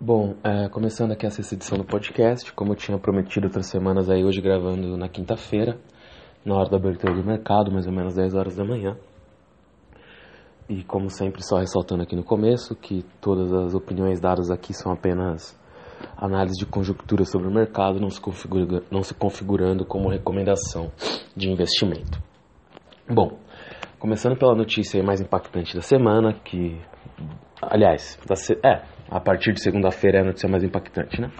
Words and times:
Bom, 0.00 0.36
é, 0.44 0.68
começando 0.68 1.10
aqui 1.10 1.26
essa 1.26 1.40
edição 1.52 1.76
do 1.76 1.84
podcast, 1.84 2.52
como 2.52 2.70
eu 2.70 2.76
tinha 2.76 2.96
prometido 3.00 3.48
outras 3.48 3.66
semanas 3.66 4.08
aí, 4.08 4.24
hoje 4.24 4.40
gravando 4.40 4.96
na 4.96 5.08
quinta-feira, 5.08 5.76
na 6.44 6.54
hora 6.54 6.70
da 6.70 6.76
abertura 6.76 7.12
do 7.12 7.24
mercado, 7.24 7.72
mais 7.72 7.84
ou 7.84 7.92
menos 7.92 8.14
10 8.14 8.32
horas 8.36 8.54
da 8.54 8.64
manhã. 8.64 8.96
E 10.68 10.84
como 10.84 11.10
sempre, 11.10 11.44
só 11.44 11.58
ressaltando 11.58 12.04
aqui 12.04 12.14
no 12.14 12.22
começo 12.22 12.76
que 12.76 13.04
todas 13.20 13.52
as 13.52 13.74
opiniões 13.74 14.20
dadas 14.20 14.52
aqui 14.52 14.72
são 14.72 14.92
apenas 14.92 15.58
análise 16.16 16.56
de 16.56 16.64
conjuntura 16.64 17.24
sobre 17.24 17.48
o 17.48 17.52
mercado, 17.52 17.98
não 17.98 18.08
se, 18.08 18.20
configura, 18.20 18.84
não 18.92 19.02
se 19.02 19.14
configurando 19.14 19.84
como 19.84 20.08
recomendação 20.08 20.92
de 21.34 21.50
investimento. 21.50 22.22
Bom, 23.10 23.36
começando 23.98 24.38
pela 24.38 24.54
notícia 24.54 25.02
mais 25.02 25.20
impactante 25.20 25.74
da 25.74 25.82
semana, 25.82 26.34
que, 26.34 26.80
aliás, 27.60 28.16
é, 28.64 28.97
a 29.10 29.20
partir 29.20 29.52
de 29.52 29.62
segunda-feira 29.62 30.18
é 30.18 30.20
a 30.20 30.24
notícia 30.24 30.48
mais 30.48 30.62
impactante, 30.62 31.20
né? 31.20 31.30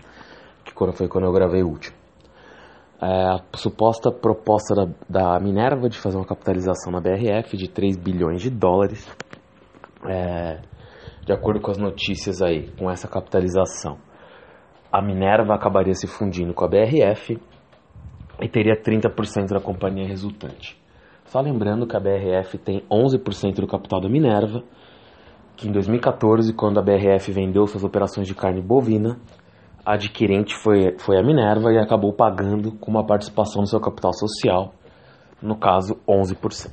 Que 0.64 0.72
foi 0.92 1.08
quando 1.08 1.24
eu 1.24 1.32
gravei 1.32 1.62
o 1.62 1.68
último. 1.68 1.96
É 3.00 3.06
a 3.06 3.38
suposta 3.54 4.10
proposta 4.10 4.74
da, 4.74 4.88
da, 5.08 5.40
Minerva 5.40 5.88
de 5.88 5.98
fazer 5.98 6.16
uma 6.16 6.26
capitalização 6.26 6.92
na 6.92 7.00
BRF 7.00 7.56
de 7.56 7.68
3 7.68 7.96
bilhões 7.96 8.42
de 8.42 8.50
dólares. 8.50 9.06
É, 10.08 10.60
de 11.24 11.32
acordo 11.32 11.60
com 11.60 11.70
as 11.70 11.78
notícias 11.78 12.42
aí, 12.42 12.70
com 12.76 12.90
essa 12.90 13.06
capitalização, 13.06 13.98
a 14.90 15.02
Minerva 15.02 15.54
acabaria 15.54 15.94
se 15.94 16.06
fundindo 16.06 16.54
com 16.54 16.64
a 16.64 16.68
BRF 16.68 17.38
e 18.40 18.48
teria 18.48 18.74
30% 18.80 19.48
da 19.48 19.60
companhia 19.60 20.06
resultante. 20.06 20.80
Só 21.26 21.40
lembrando 21.40 21.86
que 21.86 21.96
a 21.96 22.00
BRF 22.00 22.56
tem 22.58 22.82
11% 22.90 23.60
do 23.60 23.66
capital 23.66 24.00
da 24.00 24.08
Minerva 24.08 24.64
que 25.58 25.68
em 25.68 25.72
2014, 25.72 26.52
quando 26.52 26.78
a 26.78 26.82
BRF 26.82 27.32
vendeu 27.32 27.66
suas 27.66 27.82
operações 27.82 28.28
de 28.28 28.34
carne 28.34 28.62
bovina, 28.62 29.18
a 29.84 29.94
adquirente 29.94 30.54
foi, 30.54 30.96
foi 30.98 31.18
a 31.18 31.22
Minerva 31.22 31.72
e 31.72 31.78
acabou 31.78 32.12
pagando 32.12 32.72
com 32.72 32.92
uma 32.92 33.04
participação 33.04 33.62
no 33.62 33.66
seu 33.66 33.80
capital 33.80 34.12
social, 34.12 34.72
no 35.42 35.56
caso 35.56 35.98
11%. 36.08 36.70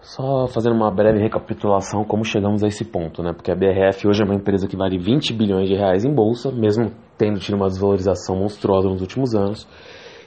Só 0.00 0.48
fazendo 0.48 0.74
uma 0.74 0.90
breve 0.90 1.20
recapitulação 1.20 2.02
como 2.02 2.24
chegamos 2.24 2.64
a 2.64 2.66
esse 2.66 2.84
ponto, 2.84 3.22
né? 3.22 3.32
Porque 3.32 3.52
a 3.52 3.54
BRF 3.54 4.08
hoje 4.08 4.22
é 4.22 4.24
uma 4.24 4.34
empresa 4.34 4.66
que 4.66 4.76
vale 4.76 4.98
20 4.98 5.32
bilhões 5.32 5.68
de 5.68 5.76
reais 5.76 6.04
em 6.04 6.12
bolsa, 6.12 6.50
mesmo 6.50 6.90
tendo 7.16 7.38
tido 7.38 7.54
uma 7.54 7.68
desvalorização 7.68 8.34
monstruosa 8.34 8.88
nos 8.88 9.00
últimos 9.00 9.36
anos, 9.36 9.68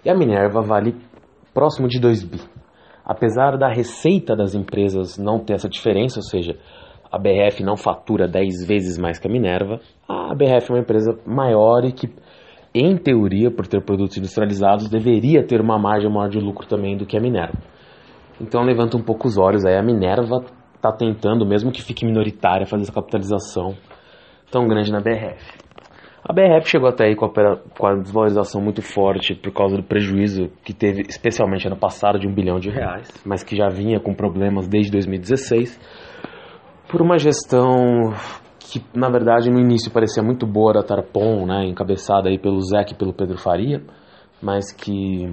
e 0.05 0.09
a 0.09 0.15
Minerva 0.15 0.61
vale 0.61 0.95
próximo 1.53 1.89
de 1.89 1.99
2 1.99 2.23
bi. 2.23 2.39
Apesar 3.03 3.57
da 3.57 3.67
receita 3.67 4.37
das 4.37 4.55
empresas 4.55 5.17
não 5.17 5.37
ter 5.37 5.55
essa 5.55 5.67
diferença, 5.67 6.19
ou 6.19 6.23
seja, 6.23 6.57
a 7.13 7.19
BRF 7.19 7.63
não 7.63 7.77
fatura 7.77 8.27
10 8.27 8.65
vezes 8.67 8.97
mais 8.97 9.19
que 9.19 9.27
a 9.27 9.31
Minerva, 9.31 9.79
a 10.09 10.33
BRF 10.33 10.71
é 10.71 10.73
uma 10.73 10.79
empresa 10.79 11.15
maior 11.27 11.85
e 11.85 11.91
que, 11.91 12.09
em 12.73 12.97
teoria, 12.97 13.51
por 13.51 13.67
ter 13.67 13.85
produtos 13.85 14.17
industrializados, 14.17 14.89
deveria 14.89 15.45
ter 15.45 15.61
uma 15.61 15.77
margem 15.77 16.11
maior 16.11 16.27
de 16.27 16.39
lucro 16.39 16.67
também 16.67 16.97
do 16.97 17.05
que 17.05 17.15
a 17.15 17.21
Minerva. 17.21 17.59
Então 18.41 18.63
levanta 18.63 18.97
um 18.97 19.03
pouco 19.03 19.27
os 19.27 19.37
olhos 19.37 19.63
aí, 19.63 19.77
a 19.77 19.83
Minerva 19.83 20.43
está 20.75 20.91
tentando, 20.91 21.45
mesmo 21.45 21.71
que 21.71 21.83
fique 21.83 22.03
minoritária, 22.03 22.65
fazer 22.65 22.81
essa 22.81 22.91
capitalização 22.91 23.75
tão 24.51 24.67
grande 24.67 24.91
na 24.91 24.99
BRF. 24.99 25.61
A 26.27 26.33
BRF 26.33 26.67
chegou 26.67 26.89
até 26.89 27.05
aí 27.05 27.15
com 27.15 27.25
a, 27.25 27.57
com 27.77 27.85
a 27.85 27.93
desvalorização 27.95 28.59
muito 28.59 28.81
forte 28.81 29.35
por 29.35 29.53
causa 29.53 29.77
do 29.77 29.83
prejuízo 29.83 30.49
que 30.63 30.73
teve, 30.73 31.01
especialmente 31.01 31.67
ano 31.67 31.77
passado, 31.77 32.17
de 32.17 32.27
um 32.27 32.33
bilhão 32.33 32.57
de 32.57 32.71
reais, 32.71 33.07
mas 33.23 33.43
que 33.43 33.55
já 33.55 33.67
vinha 33.67 33.99
com 33.99 34.15
problemas 34.15 34.67
desde 34.67 34.91
2016 34.93 36.12
por 36.93 37.01
uma 37.01 37.17
gestão 37.17 38.13
que, 38.59 38.79
na 38.93 39.09
verdade, 39.09 39.49
no 39.49 39.59
início 39.59 39.91
parecia 39.91 40.21
muito 40.21 40.45
boa 40.45 40.73
da 40.73 40.83
Tarpon, 40.83 41.43
né, 41.43 41.65
encabeçada 41.65 42.29
aí 42.29 42.37
pelo 42.37 42.61
Zec 42.61 42.91
e 42.91 42.95
pelo 42.95 43.11
Pedro 43.11 43.35
Faria, 43.35 43.81
mas 44.39 44.71
que 44.71 45.27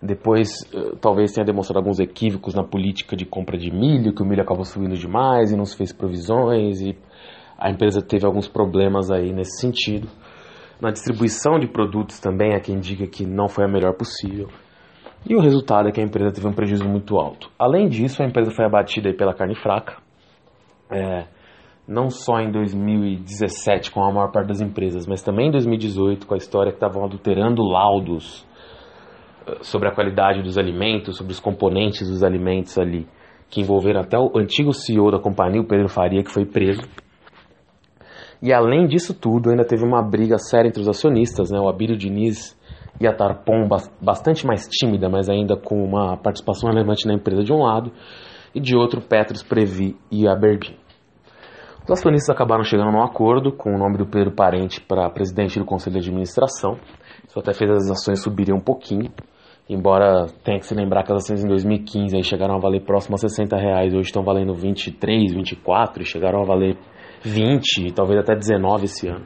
depois 0.00 0.48
eh, 0.72 0.96
talvez 0.98 1.32
tenha 1.32 1.44
demonstrado 1.44 1.80
alguns 1.80 2.00
equívocos 2.00 2.54
na 2.54 2.64
política 2.64 3.14
de 3.14 3.26
compra 3.26 3.58
de 3.58 3.70
milho, 3.70 4.14
que 4.14 4.22
o 4.22 4.24
milho 4.24 4.40
acabou 4.40 4.64
subindo 4.64 4.96
demais 4.96 5.52
e 5.52 5.56
não 5.58 5.66
se 5.66 5.76
fez 5.76 5.92
provisões 5.92 6.80
e 6.80 6.96
a 7.58 7.70
empresa 7.70 8.00
teve 8.00 8.24
alguns 8.24 8.48
problemas 8.48 9.10
aí 9.10 9.34
nesse 9.34 9.60
sentido. 9.60 10.08
Na 10.80 10.90
distribuição 10.90 11.58
de 11.58 11.68
produtos 11.68 12.18
também 12.18 12.54
há 12.54 12.60
quem 12.60 12.80
diga 12.80 13.06
que 13.06 13.26
não 13.26 13.46
foi 13.46 13.66
a 13.66 13.68
melhor 13.68 13.92
possível. 13.92 14.48
E 15.28 15.36
o 15.36 15.40
resultado 15.40 15.90
é 15.90 15.92
que 15.92 16.00
a 16.00 16.04
empresa 16.04 16.32
teve 16.32 16.48
um 16.48 16.54
prejuízo 16.54 16.88
muito 16.88 17.18
alto. 17.18 17.50
Além 17.58 17.90
disso, 17.90 18.22
a 18.22 18.26
empresa 18.26 18.50
foi 18.50 18.64
abatida 18.64 19.12
pela 19.12 19.34
carne 19.34 19.54
fraca, 19.54 19.98
é, 20.90 21.26
não 21.90 22.08
só 22.08 22.40
em 22.40 22.52
2017 22.52 23.90
com 23.90 24.02
a 24.04 24.12
maior 24.12 24.30
parte 24.30 24.46
das 24.46 24.60
empresas, 24.60 25.06
mas 25.06 25.22
também 25.22 25.48
em 25.48 25.50
2018 25.50 26.26
com 26.26 26.34
a 26.34 26.36
história 26.36 26.70
que 26.70 26.76
estavam 26.76 27.04
adulterando 27.04 27.62
laudos 27.62 28.46
eh, 29.46 29.58
sobre 29.62 29.88
a 29.88 29.92
qualidade 29.92 30.40
dos 30.40 30.56
alimentos, 30.56 31.16
sobre 31.16 31.32
os 31.32 31.40
componentes 31.40 32.08
dos 32.08 32.22
alimentos 32.22 32.78
ali, 32.78 33.08
que 33.48 33.60
envolveram 33.60 34.00
até 34.00 34.16
o 34.16 34.30
antigo 34.36 34.72
CEO 34.72 35.10
da 35.10 35.18
companhia, 35.18 35.60
o 35.60 35.66
Pedro 35.66 35.88
Faria, 35.88 36.22
que 36.22 36.30
foi 36.30 36.46
preso. 36.46 36.82
E 38.40 38.52
além 38.52 38.86
disso 38.86 39.12
tudo, 39.12 39.50
ainda 39.50 39.64
teve 39.64 39.84
uma 39.84 40.00
briga 40.00 40.38
séria 40.38 40.68
entre 40.68 40.80
os 40.80 40.88
acionistas, 40.88 41.50
né? 41.50 41.58
o 41.58 41.68
Abílio 41.68 41.96
Diniz 41.96 42.56
e 43.00 43.06
a 43.06 43.12
Tarpon, 43.12 43.68
bastante 44.00 44.46
mais 44.46 44.68
tímida, 44.68 45.08
mas 45.08 45.28
ainda 45.28 45.56
com 45.56 45.82
uma 45.82 46.16
participação 46.16 46.70
relevante 46.70 47.06
na 47.06 47.14
empresa 47.14 47.42
de 47.42 47.52
um 47.52 47.58
lado, 47.58 47.90
e 48.54 48.60
de 48.60 48.76
outro 48.76 49.00
Petros 49.00 49.42
Previ 49.42 49.96
e 50.10 50.26
Aberdeen. 50.28 50.76
Os 51.84 51.98
acionistas 51.98 52.34
acabaram 52.34 52.62
chegando 52.62 52.90
a 52.90 53.00
um 53.00 53.02
acordo 53.02 53.52
com 53.52 53.74
o 53.74 53.78
nome 53.78 53.98
do 53.98 54.06
Pedro 54.06 54.32
Parente 54.32 54.80
para 54.80 55.10
presidente 55.10 55.58
do 55.58 55.64
Conselho 55.64 55.94
de 55.94 56.08
Administração. 56.08 56.76
Isso 57.26 57.38
até 57.38 57.52
fez 57.52 57.70
as 57.70 57.90
ações 57.90 58.22
subirem 58.22 58.54
um 58.54 58.60
pouquinho, 58.60 59.10
embora 59.68 60.26
tenha 60.44 60.58
que 60.58 60.66
se 60.66 60.74
lembrar 60.74 61.02
que 61.04 61.12
as 61.12 61.24
ações 61.24 61.42
em 61.42 61.48
2015 61.48 62.16
aí 62.16 62.22
chegaram 62.22 62.56
a 62.56 62.60
valer 62.60 62.84
próximo 62.84 63.14
a 63.14 63.18
60 63.18 63.56
reais, 63.56 63.92
hoje 63.92 64.08
estão 64.08 64.22
valendo 64.22 64.54
23, 64.54 65.32
24 65.32 66.02
e 66.02 66.06
chegaram 66.06 66.42
a 66.42 66.44
valer 66.44 66.76
20, 67.22 67.92
talvez 67.92 68.20
até 68.20 68.36
19 68.36 68.84
esse 68.84 69.08
ano. 69.08 69.24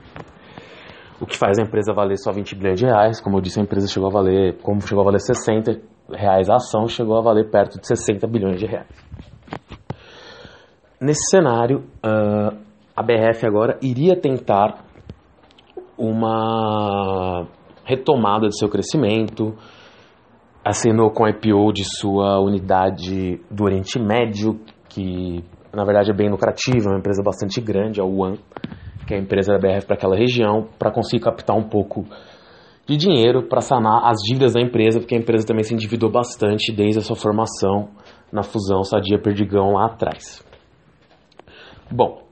O 1.21 1.27
que 1.27 1.37
faz 1.37 1.59
a 1.59 1.63
empresa 1.63 1.93
valer 1.93 2.19
só 2.19 2.33
20 2.33 2.55
bilhões 2.57 2.79
de 2.79 2.87
reais, 2.87 3.21
como 3.21 3.37
eu 3.37 3.41
disse, 3.41 3.61
a 3.61 3.63
empresa 3.63 3.87
chegou 3.89 4.09
a 4.09 4.13
valer, 4.13 4.59
como 4.63 4.81
chegou 4.81 5.03
a 5.03 5.05
valer 5.05 5.21
60 5.21 5.94
reais 6.11 6.49
a 6.51 6.57
ação, 6.57 6.87
chegou 6.87 7.17
a 7.19 7.23
valer 7.23 7.51
perto 7.51 7.81
de 7.81 7.87
60 7.87 8.27
bilhões 8.27 8.59
de 8.59 8.67
reais. 8.67 8.89
Nesse 11.01 11.31
cenário, 11.31 11.85
uh, 12.05 12.57
a 12.97 13.03
BRF 13.03 13.47
agora 13.47 13.79
iria 13.83 14.19
tentar 14.19 14.85
uma 15.99 17.47
retomada 17.85 18.47
do 18.47 18.57
seu 18.57 18.69
crescimento, 18.69 19.55
assinou 20.65 21.11
com 21.11 21.25
a 21.25 21.31
IPO 21.31 21.73
de 21.73 21.85
sua 21.85 22.41
unidade 22.41 23.41
do 23.51 23.65
Oriente 23.65 23.99
Médio, 23.99 24.59
que 24.89 25.45
na 25.73 25.85
verdade 25.85 26.11
é 26.11 26.15
bem 26.15 26.31
lucrativa, 26.31 26.87
é 26.87 26.89
uma 26.89 26.99
empresa 26.99 27.23
bastante 27.23 27.61
grande, 27.61 28.01
a 28.01 28.05
UAN, 28.05 28.37
que 29.07 29.15
é 29.15 29.19
a 29.19 29.21
empresa 29.21 29.53
da 29.53 29.59
BRF 29.59 29.87
para 29.87 29.97
aquela 29.97 30.17
região, 30.17 30.67
para 30.79 30.91
conseguir 30.91 31.23
captar 31.23 31.57
um 31.57 31.69
pouco 31.69 32.07
de 32.87 32.97
dinheiro 32.97 33.49
para 33.49 33.61
sanar 33.61 34.09
as 34.09 34.19
dívidas 34.27 34.53
da 34.53 34.61
empresa, 34.61 35.01
porque 35.01 35.15
a 35.15 35.19
empresa 35.19 35.47
também 35.47 35.63
se 35.63 35.75
endividou 35.75 36.11
bastante 36.11 36.73
desde 36.73 36.99
a 36.99 37.03
sua 37.03 37.17
formação 37.17 37.89
na 38.33 38.43
fusão 38.43 38.83
Sadia 38.83 39.19
Perdigão 39.19 39.73
lá 39.73 39.87
atrás. 39.87 40.45
Bom, 41.91 42.23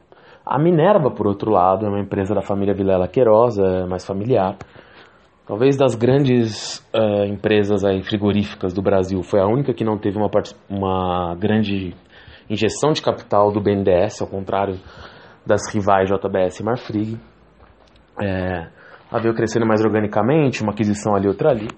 a 0.45 0.59
Minerva, 0.59 1.11
por 1.11 1.27
outro 1.27 1.51
lado, 1.51 1.87
é 1.87 1.89
uma 1.89 2.01
empresa 2.01 2.35
da 2.35 2.43
família 2.43 2.75
Vilela 2.75 3.09
Queiroz, 3.09 3.59
é 3.59 3.87
mais 3.87 4.05
familiar. 4.05 4.57
Talvez 5.47 5.77
das 5.77 5.95
grandes 5.95 6.79
uh, 6.95 7.25
empresas 7.27 7.85
aí 7.85 8.03
frigoríficas 8.03 8.73
do 8.73 8.83
Brasil, 8.83 9.23
foi 9.23 9.41
a 9.41 9.47
única 9.47 9.73
que 9.73 9.85
não 9.85 9.99
teve 9.99 10.19
uma, 10.19 10.31
uma 10.69 11.35
grande 11.37 11.95
injeção 12.51 12.93
de 12.93 13.01
capital 13.01 13.51
do 13.53 13.61
BNDES, 13.61 14.21
ao 14.21 14.29
contrário 14.29 14.79
das 15.47 15.73
rivais 15.73 16.09
JBS 16.09 16.61
e 16.61 16.65
Marfrig. 16.65 17.21
É, 18.23 18.69
ela 19.13 19.21
veio 19.21 19.35
crescendo 19.35 19.67
mais 19.67 19.85
organicamente, 19.85 20.63
uma 20.63 20.73
aquisição 20.73 21.15
ali, 21.15 21.29
outra 21.29 21.51
ali. 21.51 21.69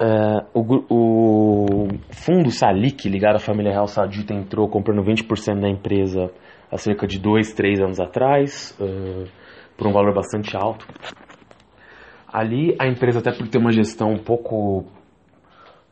É, 0.00 0.46
o, 0.54 0.62
o, 0.88 1.88
fundo 2.10 2.50
Salic, 2.50 3.06
ligado 3.06 3.36
à 3.36 3.38
família 3.38 3.70
Real 3.70 3.86
Sadita, 3.86 4.32
entrou 4.32 4.66
comprando 4.66 5.02
20% 5.02 5.60
da 5.60 5.68
empresa 5.68 6.30
há 6.70 6.78
cerca 6.78 7.06
de 7.06 7.18
dois, 7.18 7.52
três 7.52 7.80
anos 7.80 8.00
atrás, 8.00 8.74
uh, 8.80 9.28
por 9.76 9.86
um 9.86 9.92
valor 9.92 10.14
bastante 10.14 10.56
alto. 10.56 10.86
Ali 12.26 12.74
a 12.80 12.88
empresa, 12.88 13.18
até 13.18 13.30
por 13.30 13.46
ter 13.48 13.58
uma 13.58 13.70
gestão 13.70 14.08
um 14.08 14.18
pouco. 14.18 14.86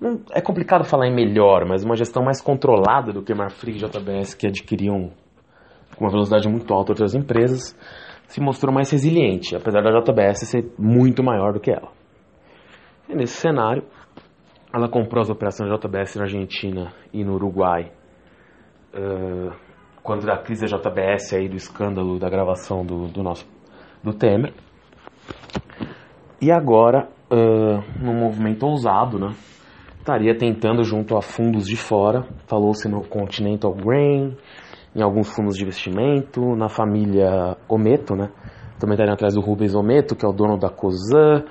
Não, 0.00 0.22
é 0.32 0.40
complicado 0.40 0.84
falar 0.84 1.06
em 1.06 1.14
melhor, 1.14 1.66
mas 1.68 1.84
uma 1.84 1.94
gestão 1.94 2.24
mais 2.24 2.40
controlada 2.40 3.12
do 3.12 3.22
que 3.22 3.34
Marfrig 3.34 3.76
e 3.76 3.86
JBS, 3.86 4.32
que 4.34 4.46
adquiriam 4.46 5.10
com 5.94 6.04
uma 6.06 6.10
velocidade 6.10 6.48
muito 6.48 6.72
alta 6.72 6.92
outras 6.92 7.14
empresas, 7.14 7.76
se 8.30 8.40
mostrou 8.40 8.72
mais 8.72 8.88
resiliente, 8.90 9.56
apesar 9.56 9.82
da 9.82 9.90
JBS 9.90 10.48
ser 10.48 10.72
muito 10.78 11.20
maior 11.20 11.52
do 11.52 11.58
que 11.58 11.70
ela. 11.70 11.90
E 13.08 13.14
nesse 13.14 13.34
cenário, 13.34 13.82
ela 14.72 14.88
comprou 14.88 15.20
as 15.20 15.28
operações 15.28 15.68
JBS 15.68 16.14
na 16.14 16.22
Argentina 16.22 16.92
e 17.12 17.24
no 17.24 17.34
Uruguai. 17.34 17.90
Uh, 18.94 19.52
quando 20.00 20.24
da 20.24 20.38
crise 20.38 20.64
da 20.64 20.76
JBS 20.76 21.34
aí 21.34 21.48
do 21.48 21.56
escândalo 21.56 22.20
da 22.20 22.30
gravação 22.30 22.86
do, 22.86 23.08
do 23.08 23.20
nosso 23.20 23.44
do 24.02 24.14
Temer. 24.14 24.54
E 26.40 26.52
agora, 26.52 27.08
uh, 27.32 27.82
num 28.00 28.14
movimento 28.14 28.64
ousado, 28.64 29.18
né? 29.18 29.34
Estaria 29.98 30.38
tentando 30.38 30.84
junto 30.84 31.16
a 31.16 31.20
fundos 31.20 31.66
de 31.66 31.76
fora, 31.76 32.26
falou-se 32.46 32.88
no 32.88 33.02
Continental 33.02 33.74
Grain, 33.74 34.36
em 34.94 35.02
alguns 35.02 35.34
fundos 35.34 35.56
de 35.56 35.62
investimento, 35.62 36.56
na 36.56 36.68
família 36.68 37.56
Ometo, 37.68 38.14
né? 38.14 38.30
Também 38.78 38.94
estaria 38.94 39.12
atrás 39.12 39.34
do 39.34 39.40
Rubens 39.40 39.74
Ometo, 39.74 40.16
que 40.16 40.24
é 40.24 40.28
o 40.28 40.32
dono 40.32 40.58
da 40.58 40.70
Cosan, 40.70 41.44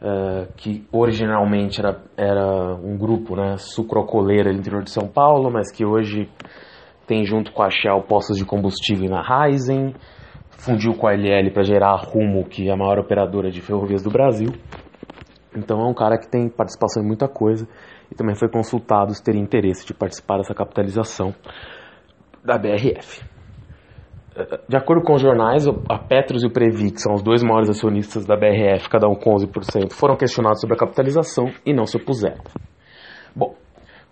uh, 0.00 0.52
que 0.56 0.86
originalmente 0.90 1.80
era, 1.80 2.00
era 2.16 2.74
um 2.74 2.96
grupo 2.96 3.36
né, 3.36 3.56
sucrocoleira 3.58 4.52
do 4.52 4.58
interior 4.58 4.82
de 4.82 4.90
São 4.90 5.06
Paulo, 5.06 5.50
mas 5.52 5.70
que 5.70 5.84
hoje 5.84 6.28
tem 7.06 7.24
junto 7.24 7.52
com 7.52 7.62
a 7.62 7.70
Shell 7.70 8.02
postos 8.08 8.38
de 8.38 8.44
combustível 8.44 9.10
na 9.10 9.22
Raizen, 9.22 9.94
fundiu 10.50 10.94
com 10.94 11.06
a 11.06 11.12
LL 11.12 11.50
para 11.50 11.62
gerar 11.62 11.90
a 11.90 11.96
Rumo, 11.96 12.44
que 12.44 12.68
é 12.68 12.72
a 12.72 12.76
maior 12.76 12.98
operadora 12.98 13.50
de 13.50 13.60
ferrovias 13.60 14.02
do 14.02 14.10
Brasil. 14.10 14.48
Então 15.54 15.80
é 15.80 15.84
um 15.84 15.94
cara 15.94 16.18
que 16.18 16.28
tem 16.28 16.48
participação 16.48 17.02
em 17.02 17.06
muita 17.06 17.28
coisa 17.28 17.68
e 18.10 18.14
também 18.14 18.34
foi 18.34 18.48
consultado 18.48 19.14
se 19.14 19.22
teria 19.22 19.40
interesse 19.40 19.86
de 19.86 19.94
participar 19.94 20.38
dessa 20.38 20.54
capitalização 20.54 21.34
da 22.44 22.58
BRF. 22.58 23.24
De 24.68 24.76
acordo 24.76 25.04
com 25.04 25.14
os 25.14 25.22
jornais, 25.22 25.64
a 25.88 25.98
Petros 25.98 26.42
e 26.42 26.46
o 26.48 26.50
Previ, 26.50 26.90
que 26.90 27.00
são 27.00 27.14
os 27.14 27.22
dois 27.22 27.42
maiores 27.42 27.70
acionistas 27.70 28.26
da 28.26 28.36
BRF, 28.36 28.88
cada 28.88 29.08
um 29.08 29.14
com 29.14 29.32
11%, 29.34 29.92
foram 29.92 30.16
questionados 30.16 30.60
sobre 30.60 30.74
a 30.74 30.78
capitalização 30.78 31.46
e 31.64 31.72
não 31.72 31.86
se 31.86 31.96
opuseram. 31.96 32.42
Bom, 33.34 33.54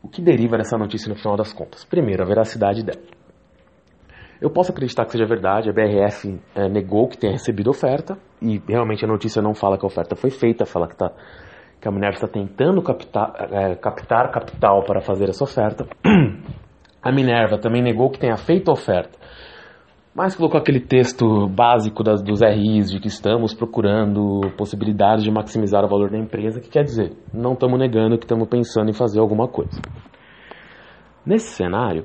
o 0.01 0.09
que 0.09 0.23
deriva 0.23 0.57
dessa 0.57 0.79
notícia 0.79 1.09
no 1.09 1.17
final 1.17 1.37
das 1.37 1.53
contas? 1.53 1.85
Primeiro, 1.85 2.23
a 2.23 2.27
veracidade 2.27 2.85
dela. 2.85 3.03
Eu 4.41 4.51
posso 4.51 4.71
acreditar 4.71 5.05
que 5.05 5.13
seja 5.13 5.27
verdade, 5.27 5.69
a 5.71 5.73
BRF 5.73 6.41
é, 6.55 6.69
negou 6.69 7.09
que 7.09 7.19
tenha 7.19 7.33
recebido 7.33 7.71
oferta, 7.71 8.17
e 8.41 8.61
realmente 8.69 9.05
a 9.05 9.09
notícia 9.09 9.43
não 9.43 9.55
fala 9.55 9.77
que 9.77 9.85
a 9.85 9.89
oferta 9.89 10.15
foi 10.15 10.31
feita, 10.31 10.65
fala 10.65 10.89
que, 10.89 10.97
tá, 10.97 11.11
que 11.81 11.89
a 11.89 11.91
Minerva 11.91 12.15
está 12.15 12.29
tentando 12.29 12.81
captar, 12.83 13.33
é, 13.53 13.75
captar 13.75 14.31
capital 14.31 14.85
para 14.85 15.01
fazer 15.01 15.29
essa 15.29 15.43
oferta. 15.43 15.85
A 17.03 17.11
Minerva 17.11 17.59
também 17.59 17.83
negou 17.83 18.11
que 18.11 18.19
tenha 18.19 18.37
feito 18.37 18.71
a 18.71 18.73
oferta, 18.73 19.19
mas 20.15 20.37
colocou 20.37 20.61
aquele 20.61 20.81
texto 20.81 21.49
básico 21.49 22.05
das, 22.05 22.23
dos 22.23 22.41
RIs 22.43 22.91
de 22.91 23.01
que 23.01 23.09
estamos 23.09 23.55
procurando 23.55 24.41
possibilidades 24.57 25.25
de 25.25 25.31
maximizar 25.31 25.85
o 25.85 25.89
valor 25.89 26.11
da 26.11 26.19
empresa, 26.19 26.61
que 26.61 26.69
quer 26.69 26.85
dizer, 26.85 27.13
não 27.33 27.55
estamos 27.55 27.79
negando 27.79 28.19
que 28.19 28.25
estamos 28.25 28.47
pensando 28.49 28.91
em 28.91 28.93
fazer 28.93 29.21
alguma 29.21 29.49
coisa. 29.49 29.81
Nesse 31.25 31.49
cenário, 31.57 32.05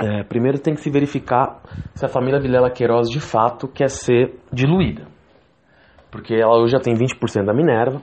é, 0.00 0.22
primeiro 0.22 0.58
tem 0.58 0.74
que 0.74 0.80
se 0.80 0.90
verificar 0.90 1.60
se 1.94 2.04
a 2.04 2.08
família 2.08 2.40
Vilela 2.40 2.70
Queiroz 2.70 3.08
de 3.08 3.20
fato 3.20 3.66
quer 3.66 3.88
ser 3.88 4.38
diluída. 4.52 5.06
Porque 6.10 6.34
ela 6.34 6.56
hoje 6.58 6.72
já 6.72 6.80
tem 6.80 6.94
20% 6.94 7.44
da 7.44 7.52
Minerva, 7.52 8.00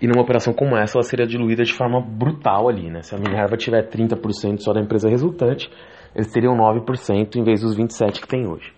e 0.00 0.06
numa 0.06 0.22
operação 0.22 0.52
como 0.52 0.76
essa 0.76 0.98
ela 0.98 1.04
seria 1.04 1.26
diluída 1.26 1.62
de 1.62 1.72
forma 1.72 2.00
brutal 2.00 2.68
ali. 2.68 2.90
Né? 2.90 3.02
Se 3.02 3.14
a 3.14 3.18
Minerva 3.18 3.56
tiver 3.56 3.88
30% 3.88 4.58
só 4.58 4.72
da 4.72 4.80
empresa 4.80 5.08
resultante, 5.08 5.70
eles 6.14 6.30
teriam 6.30 6.56
9% 6.56 7.36
em 7.36 7.44
vez 7.44 7.60
dos 7.60 7.76
27% 7.76 8.20
que 8.20 8.26
tem 8.26 8.46
hoje. 8.46 8.72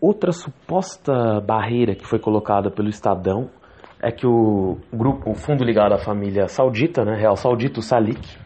Outra 0.00 0.32
suposta 0.32 1.40
barreira 1.40 1.94
que 1.94 2.06
foi 2.06 2.18
colocada 2.18 2.70
pelo 2.70 2.88
Estadão 2.88 3.50
é 4.00 4.12
que 4.12 4.26
o 4.26 4.78
grupo, 4.92 5.30
o 5.30 5.34
fundo 5.34 5.64
ligado 5.64 5.92
à 5.92 5.98
família 5.98 6.46
saudita, 6.46 7.04
né, 7.04 7.16
Real 7.16 7.34
Saudita, 7.34 7.80
o 7.80 7.82
Salik, 7.82 8.38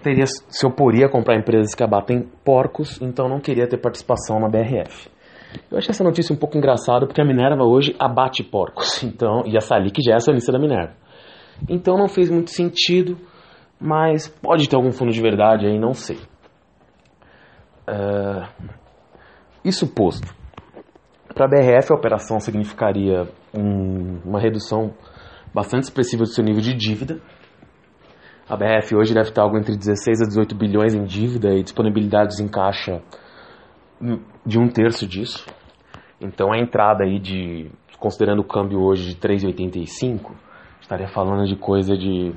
teria, 0.00 0.26
se 0.26 0.66
oporia 0.66 1.06
a 1.06 1.10
comprar 1.10 1.36
empresas 1.36 1.74
que 1.74 1.82
abatem 1.82 2.28
porcos, 2.44 3.02
então 3.02 3.28
não 3.28 3.40
queria 3.40 3.66
ter 3.66 3.78
participação 3.78 4.38
na 4.38 4.48
BRF. 4.48 5.10
Eu 5.70 5.78
achei 5.78 5.90
essa 5.90 6.04
notícia 6.04 6.34
um 6.34 6.38
pouco 6.38 6.56
engraçada 6.56 7.06
porque 7.06 7.20
a 7.20 7.24
Minerva 7.24 7.64
hoje 7.64 7.94
abate 7.98 8.42
porcos, 8.42 9.02
então 9.04 9.42
e 9.46 9.56
a 9.56 9.60
Salik 9.60 10.00
já 10.02 10.12
é 10.12 10.16
acionista 10.16 10.52
da 10.52 10.58
Minerva. 10.58 10.94
Então 11.68 11.96
não 11.96 12.08
fez 12.08 12.30
muito 12.30 12.50
sentido, 12.50 13.18
mas 13.80 14.28
pode 14.28 14.68
ter 14.68 14.76
algum 14.76 14.92
fundo 14.92 15.12
de 15.12 15.20
verdade 15.20 15.66
aí, 15.66 15.78
não 15.78 15.92
sei. 15.92 16.18
Uh, 17.88 18.46
isso 19.64 19.86
posto, 19.92 20.34
para 21.34 21.46
a 21.46 21.48
BRF 21.48 21.92
a 21.92 21.96
operação 21.96 22.38
significaria 22.38 23.26
um, 23.54 24.20
uma 24.24 24.40
redução 24.40 24.92
bastante 25.54 25.84
expressiva 25.84 26.22
do 26.22 26.28
seu 26.28 26.44
nível 26.44 26.60
de 26.60 26.74
dívida, 26.74 27.20
a 28.48 28.56
BRF 28.56 28.96
hoje 28.96 29.12
deve 29.12 29.28
estar 29.28 29.42
algo 29.42 29.58
entre 29.58 29.76
16 29.76 30.22
a 30.22 30.26
18 30.26 30.54
bilhões 30.54 30.94
em 30.94 31.04
dívida 31.04 31.50
e 31.52 31.62
disponibilidades 31.62 32.40
em 32.40 32.48
caixa 32.48 33.02
de 34.44 34.58
um 34.58 34.68
terço 34.68 35.06
disso. 35.06 35.46
Então 36.20 36.52
a 36.52 36.58
entrada 36.58 37.04
aí 37.04 37.18
de, 37.18 37.70
considerando 37.98 38.40
o 38.40 38.44
câmbio 38.44 38.80
hoje 38.80 39.14
de 39.14 39.16
3,85, 39.16 40.32
estaria 40.80 41.08
falando 41.08 41.46
de 41.46 41.56
coisa 41.56 41.96
de 41.96 42.32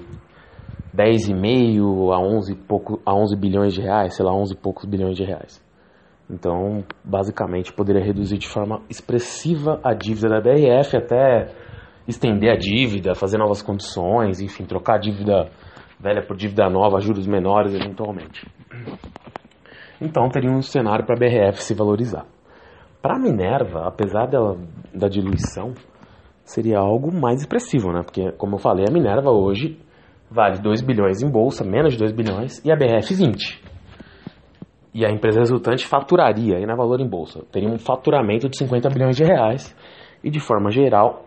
10,5 0.95 2.13
a 2.13 2.19
11, 2.19 2.55
pouco, 2.67 3.01
a 3.05 3.13
11 3.13 3.37
bilhões 3.37 3.73
de 3.73 3.81
reais, 3.81 4.15
sei 4.15 4.25
lá, 4.25 4.33
11 4.33 4.53
e 4.53 4.57
poucos 4.57 4.85
bilhões 4.85 5.15
de 5.15 5.23
reais. 5.23 5.63
Então, 6.29 6.83
basicamente, 7.03 7.73
poderia 7.73 8.03
reduzir 8.03 8.37
de 8.37 8.47
forma 8.47 8.81
expressiva 8.89 9.79
a 9.83 9.93
dívida 9.93 10.29
da 10.29 10.39
BRF, 10.39 10.95
até 10.95 11.53
estender 12.07 12.51
a 12.51 12.57
dívida, 12.57 13.13
fazer 13.15 13.37
novas 13.37 13.61
condições, 13.61 14.39
enfim, 14.39 14.65
trocar 14.65 14.95
a 14.95 14.99
dívida 14.99 15.49
velha 15.99 16.25
por 16.25 16.35
dívida 16.35 16.69
nova, 16.69 16.99
juros 16.99 17.27
menores 17.27 17.75
eventualmente. 17.75 18.47
Então 20.01 20.27
teria 20.29 20.51
um 20.51 20.61
cenário 20.63 21.05
para 21.05 21.15
a 21.15 21.19
BRF 21.19 21.61
se 21.61 21.75
valorizar. 21.75 22.25
Para 23.01 23.15
a 23.15 23.19
Minerva, 23.19 23.87
apesar 23.87 24.25
dela, 24.25 24.57
da 24.93 25.07
diluição, 25.07 25.73
seria 26.43 26.79
algo 26.79 27.13
mais 27.13 27.41
expressivo, 27.41 27.91
né? 27.91 28.01
Porque, 28.03 28.31
como 28.33 28.55
eu 28.55 28.59
falei, 28.59 28.85
a 28.87 28.91
Minerva 28.91 29.29
hoje 29.29 29.77
vale 30.29 30.59
2 30.59 30.81
bilhões 30.81 31.21
em 31.21 31.29
bolsa, 31.29 31.63
menos 31.63 31.93
de 31.93 31.99
2 31.99 32.13
bilhões, 32.13 32.63
e 32.65 32.71
a 32.71 32.75
BRF 32.75 33.13
20. 33.13 33.61
E 34.93 35.05
a 35.05 35.11
empresa 35.11 35.39
resultante 35.39 35.85
faturaria, 35.85 36.57
aí 36.57 36.65
na 36.65 36.75
valor 36.75 36.99
em 36.99 37.07
bolsa, 37.07 37.43
teria 37.51 37.69
um 37.69 37.77
faturamento 37.77 38.49
de 38.49 38.57
50 38.57 38.89
bilhões 38.89 39.15
de 39.15 39.23
reais, 39.23 39.75
e 40.23 40.29
de 40.29 40.39
forma 40.39 40.71
geral, 40.71 41.23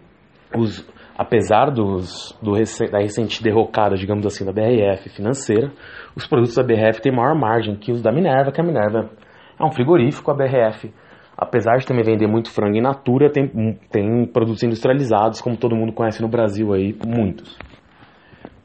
os, 0.56 0.86
apesar 1.16 1.70
dos, 1.70 2.36
do, 2.42 2.52
da 2.90 2.98
recente 2.98 3.42
derrocada, 3.42 3.96
digamos 3.96 4.26
assim, 4.26 4.44
da 4.44 4.52
BRF 4.52 5.08
financeira, 5.10 5.72
os 6.16 6.26
produtos 6.26 6.54
da 6.54 6.62
BRF 6.62 7.00
têm 7.00 7.14
maior 7.14 7.34
margem 7.34 7.76
que 7.76 7.92
os 7.92 8.02
da 8.02 8.12
Minerva, 8.12 8.50
que 8.50 8.60
a 8.60 8.64
Minerva 8.64 9.10
é 9.58 9.64
um 9.64 9.70
frigorífico, 9.70 10.30
a 10.30 10.34
BRF, 10.34 10.92
apesar 11.36 11.76
de 11.76 11.86
também 11.86 12.04
vender 12.04 12.26
muito 12.26 12.50
frango 12.50 12.76
in 12.76 12.80
natura, 12.80 13.30
tem, 13.30 13.48
tem 13.90 14.26
produtos 14.26 14.62
industrializados, 14.62 15.40
como 15.40 15.56
todo 15.56 15.76
mundo 15.76 15.92
conhece 15.92 16.20
no 16.20 16.28
Brasil 16.28 16.72
aí, 16.72 16.96
muitos. 17.06 17.56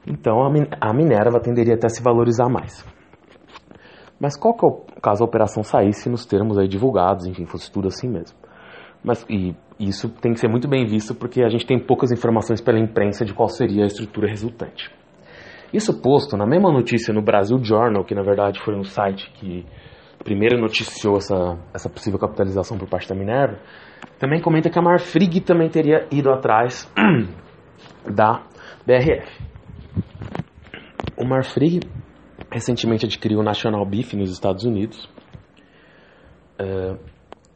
Então 0.08 0.42
a 0.44 0.94
Minerva 0.94 1.40
tenderia 1.40 1.76
até 1.76 1.86
a 1.86 1.90
se 1.90 2.02
valorizar 2.02 2.50
mais. 2.50 2.84
Mas 4.20 4.36
qual 4.36 4.54
que 4.54 4.66
é 4.66 4.68
o 4.68 5.02
caso 5.02 5.24
a 5.24 5.26
operação 5.26 5.64
saísse 5.64 6.10
nos 6.10 6.26
termos 6.26 6.58
aí 6.58 6.68
divulgados, 6.68 7.26
enfim, 7.26 7.46
fosse 7.46 7.72
tudo 7.72 7.88
assim 7.88 8.10
mesmo. 8.10 8.38
Mas, 9.04 9.26
e 9.30 9.56
isso 9.80 10.10
tem 10.10 10.34
que 10.34 10.40
ser 10.40 10.50
muito 10.50 10.68
bem 10.68 10.86
visto 10.86 11.16
porque 11.16 11.42
a 11.42 11.50
gente 11.50 11.66
tem 11.66 11.80
poucas 11.80 12.12
informações 12.12 12.62
pela 12.62 12.80
imprensa 12.80 13.24
de 13.24 13.34
qual 13.34 13.48
seria 13.48 13.84
a 13.84 13.88
estrutura 13.88 14.28
resultante. 14.28 14.92
Isso 15.74 16.02
posto, 16.02 16.36
na 16.36 16.46
mesma 16.46 16.72
notícia 16.72 17.14
no 17.14 17.22
Brasil 17.22 17.58
Journal, 17.64 18.04
que 18.04 18.16
na 18.16 18.24
verdade 18.24 18.60
foi 18.60 18.76
um 18.76 18.84
site 18.84 19.32
que 19.36 19.66
primeiro 20.24 20.60
noticiou 20.60 21.18
essa, 21.18 21.58
essa 21.74 21.90
possível 21.90 22.20
capitalização 22.20 22.78
por 22.78 22.90
parte 22.90 23.08
da 23.08 23.16
Minerva, 23.16 23.60
também 24.18 24.42
comenta 24.42 24.70
que 24.70 24.78
a 24.78 24.82
Marfrig 24.82 25.42
também 25.42 25.70
teria 25.70 26.08
ido 26.12 26.30
atrás 26.30 26.92
da 28.06 28.44
BRF. 28.86 29.50
O 31.16 31.26
Marfrig 31.26 31.82
recentemente 32.52 33.06
adquiriu 33.06 33.40
o 33.40 33.44
National 33.44 33.86
Beef 33.86 34.14
nos 34.14 34.32
Estados 34.32 34.66
Unidos. 34.66 35.10
Uh, 36.60 37.00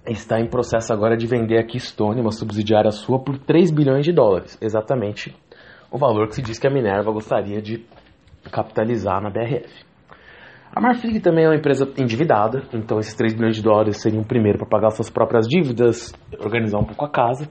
está 0.07 0.39
em 0.39 0.47
processo 0.47 0.91
agora 0.91 1.15
de 1.15 1.25
vender 1.25 1.57
a 1.57 1.65
Keystone, 1.65 2.21
uma 2.21 2.31
subsidiária 2.31 2.91
sua, 2.91 3.19
por 3.19 3.37
3 3.37 3.71
bilhões 3.71 4.05
de 4.05 4.11
dólares. 4.11 4.57
Exatamente 4.61 5.35
o 5.93 5.97
valor 5.97 6.27
que 6.27 6.35
se 6.35 6.41
diz 6.41 6.57
que 6.57 6.65
a 6.65 6.71
Minerva 6.71 7.11
gostaria 7.11 7.61
de 7.61 7.85
capitalizar 8.51 9.21
na 9.21 9.29
BRF. 9.29 9.85
A 10.75 10.81
Marfrig 10.81 11.19
também 11.19 11.45
é 11.45 11.47
uma 11.47 11.55
empresa 11.55 11.87
endividada, 11.95 12.63
então 12.73 12.97
esses 12.97 13.13
3 13.13 13.35
bilhões 13.35 13.55
de 13.55 13.61
dólares 13.61 14.01
seriam 14.01 14.23
primeiro 14.23 14.57
para 14.57 14.67
pagar 14.67 14.89
suas 14.89 15.11
próprias 15.11 15.47
dívidas, 15.47 16.11
organizar 16.39 16.79
um 16.79 16.83
pouco 16.83 17.05
a 17.05 17.09
casa. 17.09 17.47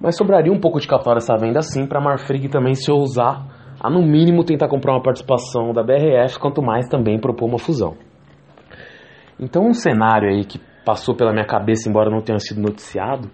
Mas 0.00 0.16
sobraria 0.16 0.52
um 0.52 0.58
pouco 0.58 0.80
de 0.80 0.88
capital 0.88 1.14
dessa 1.14 1.36
venda 1.36 1.62
sim 1.62 1.86
para 1.86 2.00
a 2.00 2.02
Marfrig 2.02 2.48
também 2.48 2.74
se 2.74 2.90
ousar 2.90 3.46
a 3.80 3.88
no 3.88 4.02
mínimo 4.02 4.44
tentar 4.44 4.68
comprar 4.68 4.94
uma 4.94 5.02
participação 5.02 5.72
da 5.72 5.84
BRF, 5.84 6.40
quanto 6.40 6.60
mais 6.60 6.88
também 6.88 7.20
propor 7.20 7.46
uma 7.46 7.58
fusão. 7.58 7.96
Então 9.38 9.68
um 9.68 9.72
cenário 9.72 10.28
aí 10.28 10.44
que 10.44 10.60
passou 10.84 11.16
pela 11.16 11.32
minha 11.32 11.46
cabeça, 11.46 11.88
embora 11.88 12.10
não 12.10 12.20
tenha 12.20 12.38
sido 12.38 12.60
noticiado, 12.60 13.30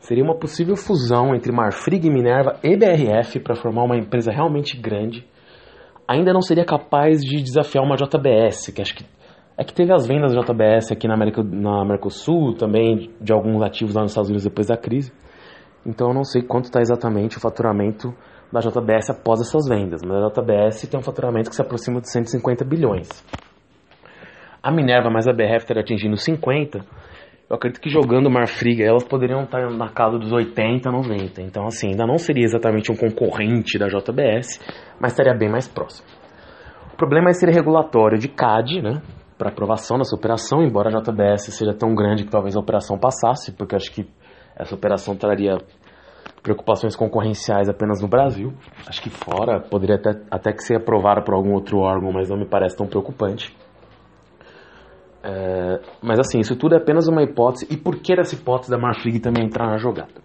seria 0.00 0.24
uma 0.24 0.38
possível 0.38 0.76
fusão 0.76 1.34
entre 1.34 1.52
Marfrig, 1.52 2.08
Minerva 2.10 2.58
e 2.62 2.76
BRF 2.76 3.40
para 3.40 3.54
formar 3.54 3.84
uma 3.84 3.96
empresa 3.96 4.30
realmente 4.30 4.76
grande. 4.80 5.26
Ainda 6.06 6.32
não 6.32 6.40
seria 6.40 6.64
capaz 6.64 7.20
de 7.20 7.42
desafiar 7.42 7.84
uma 7.84 7.96
JBS, 7.96 8.72
que 8.72 8.80
acho 8.80 8.94
que 8.94 9.04
é 9.60 9.64
que 9.64 9.74
teve 9.74 9.92
as 9.92 10.06
vendas 10.06 10.32
da 10.32 10.40
JBS 10.40 10.92
aqui 10.92 11.08
na 11.08 11.14
América, 11.14 11.42
na 11.42 11.84
Mercosul, 11.84 12.54
também 12.54 13.10
de 13.20 13.32
alguns 13.32 13.60
ativos 13.60 13.92
lá 13.92 14.02
nos 14.02 14.12
Estados 14.12 14.30
Unidos 14.30 14.44
depois 14.44 14.68
da 14.68 14.76
crise. 14.76 15.12
Então 15.84 16.08
eu 16.08 16.14
não 16.14 16.22
sei 16.22 16.42
quanto 16.42 16.66
está 16.66 16.80
exatamente 16.80 17.38
o 17.38 17.40
faturamento 17.40 18.14
da 18.52 18.60
JBS 18.60 19.10
após 19.10 19.40
essas 19.40 19.68
vendas, 19.68 20.00
mas 20.06 20.16
a 20.16 20.28
JBS 20.28 20.88
tem 20.88 21.00
um 21.00 21.02
faturamento 21.02 21.50
que 21.50 21.56
se 21.56 21.62
aproxima 21.62 22.00
de 22.00 22.08
150 22.08 22.64
bilhões. 22.64 23.08
A 24.62 24.72
Minerva 24.72 25.10
mais 25.10 25.26
a 25.26 25.32
estaria 25.32 25.82
atingindo 25.82 26.16
50, 26.16 26.84
eu 27.48 27.56
acredito 27.56 27.80
que 27.80 27.88
jogando 27.88 28.28
Marfrig 28.28 28.82
elas 28.82 29.04
poderiam 29.04 29.42
estar 29.44 29.70
na 29.70 29.88
casa 29.88 30.18
dos 30.18 30.30
80, 30.30 30.90
90. 30.90 31.40
Então, 31.40 31.66
assim, 31.66 31.88
ainda 31.88 32.06
não 32.06 32.18
seria 32.18 32.44
exatamente 32.44 32.92
um 32.92 32.94
concorrente 32.94 33.78
da 33.78 33.86
JBS, 33.86 34.60
mas 35.00 35.12
estaria 35.12 35.34
bem 35.34 35.50
mais 35.50 35.66
próximo. 35.66 36.06
O 36.92 36.96
problema 36.96 37.30
é 37.30 37.32
ser 37.32 37.48
regulatório 37.48 38.18
de 38.18 38.28
CAD, 38.28 38.82
né? 38.82 39.00
Para 39.38 39.48
aprovação 39.48 39.96
dessa 39.96 40.14
operação, 40.14 40.62
embora 40.62 40.90
a 40.90 41.00
JBS 41.00 41.54
seja 41.54 41.72
tão 41.72 41.94
grande 41.94 42.24
que 42.24 42.30
talvez 42.30 42.54
a 42.54 42.60
operação 42.60 42.98
passasse, 42.98 43.52
porque 43.52 43.76
acho 43.76 43.92
que 43.92 44.06
essa 44.54 44.74
operação 44.74 45.16
traria 45.16 45.56
preocupações 46.42 46.96
concorrenciais 46.96 47.68
apenas 47.68 48.02
no 48.02 48.08
Brasil. 48.08 48.52
Acho 48.86 49.00
que 49.00 49.08
fora 49.08 49.60
poderia 49.60 49.96
até, 49.96 50.10
até 50.30 50.52
que 50.52 50.62
ser 50.62 50.76
aprovada 50.76 51.22
por 51.22 51.34
algum 51.34 51.54
outro 51.54 51.78
órgão, 51.78 52.12
mas 52.12 52.28
não 52.28 52.36
me 52.36 52.46
parece 52.46 52.76
tão 52.76 52.86
preocupante. 52.86 53.56
É, 55.22 55.80
mas 56.02 56.18
assim, 56.18 56.38
isso 56.38 56.56
tudo 56.56 56.74
é 56.74 56.78
apenas 56.78 57.08
uma 57.08 57.22
hipótese. 57.22 57.66
E 57.70 57.76
por 57.76 57.96
que 57.96 58.12
essa 58.12 58.34
hipótese 58.34 58.70
da 58.70 58.78
Marfrig 58.78 59.20
também 59.20 59.44
entrar 59.44 59.66
na 59.66 59.78
jogada? 59.78 60.20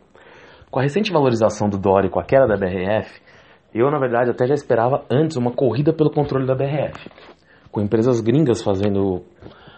Com 0.70 0.80
a 0.80 0.84
recente 0.84 1.12
valorização 1.12 1.70
do 1.70 1.78
dólar 1.78 2.06
e 2.06 2.10
com 2.10 2.20
a 2.20 2.24
queda 2.24 2.48
da 2.48 2.56
BRF, 2.56 3.22
eu 3.74 3.90
na 3.90 4.00
verdade 4.00 4.30
até 4.30 4.46
já 4.46 4.54
esperava 4.54 5.04
antes 5.10 5.38
uma 5.38 5.52
corrida 5.52 5.94
pelo 5.94 6.12
controle 6.12 6.46
da 6.46 6.56
BRF, 6.56 7.10
com 7.72 7.82
empresas 7.82 8.22
gringas 8.22 8.62
fazendo 8.62 9.24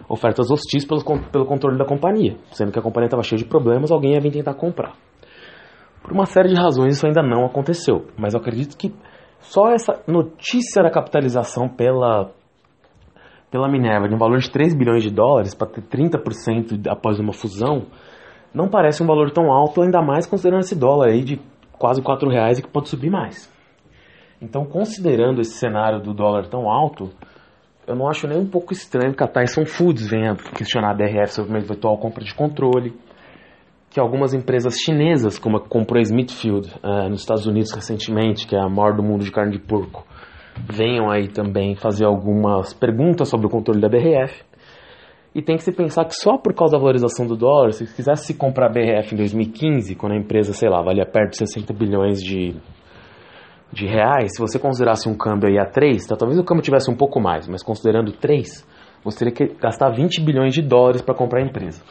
ofertas 0.07 0.51
hostis 0.51 0.86
pelo, 0.86 1.01
pelo 1.31 1.45
controle 1.45 1.77
da 1.77 1.86
companhia, 1.86 2.38
sendo 2.51 2.72
que 2.72 2.79
a 2.79 2.81
companhia 2.81 3.07
estava 3.07 3.24
cheia 3.24 3.39
de 3.39 3.45
problemas, 3.45 3.91
alguém 3.91 4.13
ia 4.13 4.22
vir 4.22 4.31
tentar 4.31 4.53
comprar. 4.53 4.93
Por 6.01 6.12
uma 6.12 6.25
série 6.25 6.50
de 6.50 6.55
razões 6.55 6.95
isso 6.95 7.07
ainda 7.07 7.24
não 7.24 7.45
aconteceu, 7.45 8.05
mas 8.17 8.34
eu 8.34 8.39
acredito 8.39 8.77
que 8.77 8.93
só 9.39 9.69
essa 9.72 10.01
notícia 10.07 10.84
da 10.84 10.91
capitalização 10.91 11.67
pela 11.67 12.31
pela 13.55 13.69
Minerva 13.69 14.09
de 14.09 14.13
um 14.13 14.17
valor 14.17 14.39
de 14.39 14.51
3 14.51 14.75
bilhões 14.75 15.01
de 15.01 15.09
dólares 15.09 15.55
para 15.55 15.67
ter 15.67 15.81
30% 15.81 16.88
após 16.89 17.21
uma 17.21 17.31
fusão, 17.31 17.85
não 18.53 18.67
parece 18.67 19.01
um 19.01 19.07
valor 19.07 19.31
tão 19.31 19.50
alto, 19.50 19.81
ainda 19.81 20.01
mais 20.01 20.27
considerando 20.27 20.59
esse 20.59 20.75
dólar 20.75 21.07
aí 21.07 21.24
de 21.24 21.39
quase 21.79 22.01
4 22.01 22.29
reais 22.29 22.59
e 22.59 22.62
que 22.62 22.67
pode 22.67 22.89
subir 22.89 23.09
mais. 23.09 23.50
Então, 24.41 24.65
considerando 24.65 25.39
esse 25.39 25.53
cenário 25.53 26.01
do 26.01 26.13
dólar 26.13 26.47
tão 26.50 26.69
alto, 26.69 27.09
eu 27.88 27.95
não 27.95 28.09
acho 28.09 28.27
nem 28.27 28.38
um 28.38 28.45
pouco 28.45 28.74
estranho 28.74 29.15
que 29.15 29.24
a 29.24 29.27
Tyson 29.27 29.65
Foods 29.65 30.05
venha 30.05 30.35
questionar 30.35 30.91
a 30.91 30.93
DRF 30.93 31.31
sobre 31.31 31.51
uma 31.51 31.59
eventual 31.59 31.97
compra 31.97 32.25
de 32.25 32.35
controle, 32.35 32.93
que 33.89 34.01
algumas 34.01 34.33
empresas 34.33 34.75
chinesas, 34.75 35.39
como 35.39 35.55
a 35.55 35.62
que 35.62 35.69
comprou 35.69 35.97
a 35.97 36.01
Smithfield 36.01 36.74
uh, 36.83 37.07
nos 37.07 37.21
Estados 37.21 37.45
Unidos 37.45 37.71
recentemente, 37.71 38.45
que 38.45 38.53
é 38.53 38.59
a 38.59 38.67
maior 38.67 38.97
do 38.97 39.01
mundo 39.01 39.24
de 39.24 39.31
carne 39.31 39.53
de 39.53 39.59
porco, 39.59 40.05
venham 40.69 41.09
aí 41.09 41.27
também 41.27 41.75
fazer 41.75 42.05
algumas 42.05 42.74
perguntas 42.74 43.29
sobre 43.29 43.47
o 43.47 43.50
controle 43.50 43.81
da 43.81 43.89
BRF. 43.89 44.43
E 45.33 45.41
tem 45.41 45.57
que 45.57 45.63
se 45.63 45.71
pensar 45.71 46.05
que 46.05 46.15
só 46.15 46.38
por 46.38 46.53
causa 46.53 46.74
da 46.74 46.79
valorização 46.79 47.27
do 47.27 47.35
dólar, 47.35 47.74
se 47.74 47.85
quisesse 47.93 48.33
comprar 48.33 48.69
BRF 48.69 49.13
em 49.13 49.17
2015, 49.17 49.95
quando 49.95 50.13
a 50.13 50.17
empresa, 50.17 50.53
sei 50.53 50.69
lá, 50.69 50.81
valia 50.81 51.05
perto 51.05 51.31
de 51.31 51.38
60 51.39 51.74
bilhões 51.74 52.24
de, 52.24 52.55
de 53.74 53.85
reais, 53.85 54.31
se 54.33 54.39
você 54.39 54.57
considerasse 54.57 55.09
um 55.09 55.17
câmbio 55.17 55.50
aí 55.50 55.59
a 55.59 55.65
3, 55.65 56.07
tá, 56.07 56.15
talvez 56.15 56.39
o 56.39 56.43
câmbio 56.43 56.63
tivesse 56.63 56.89
um 56.89 56.95
pouco 56.95 57.19
mais, 57.19 57.50
mas 57.50 57.62
considerando 57.62 58.13
3, 58.13 58.65
você 59.03 59.25
teria 59.25 59.33
que 59.33 59.55
gastar 59.62 59.91
20 59.91 60.21
bilhões 60.24 60.53
de 60.53 60.62
dólares 60.62 61.01
para 61.01 61.13
comprar 61.13 61.41
a 61.41 61.45
empresa. 61.45 61.83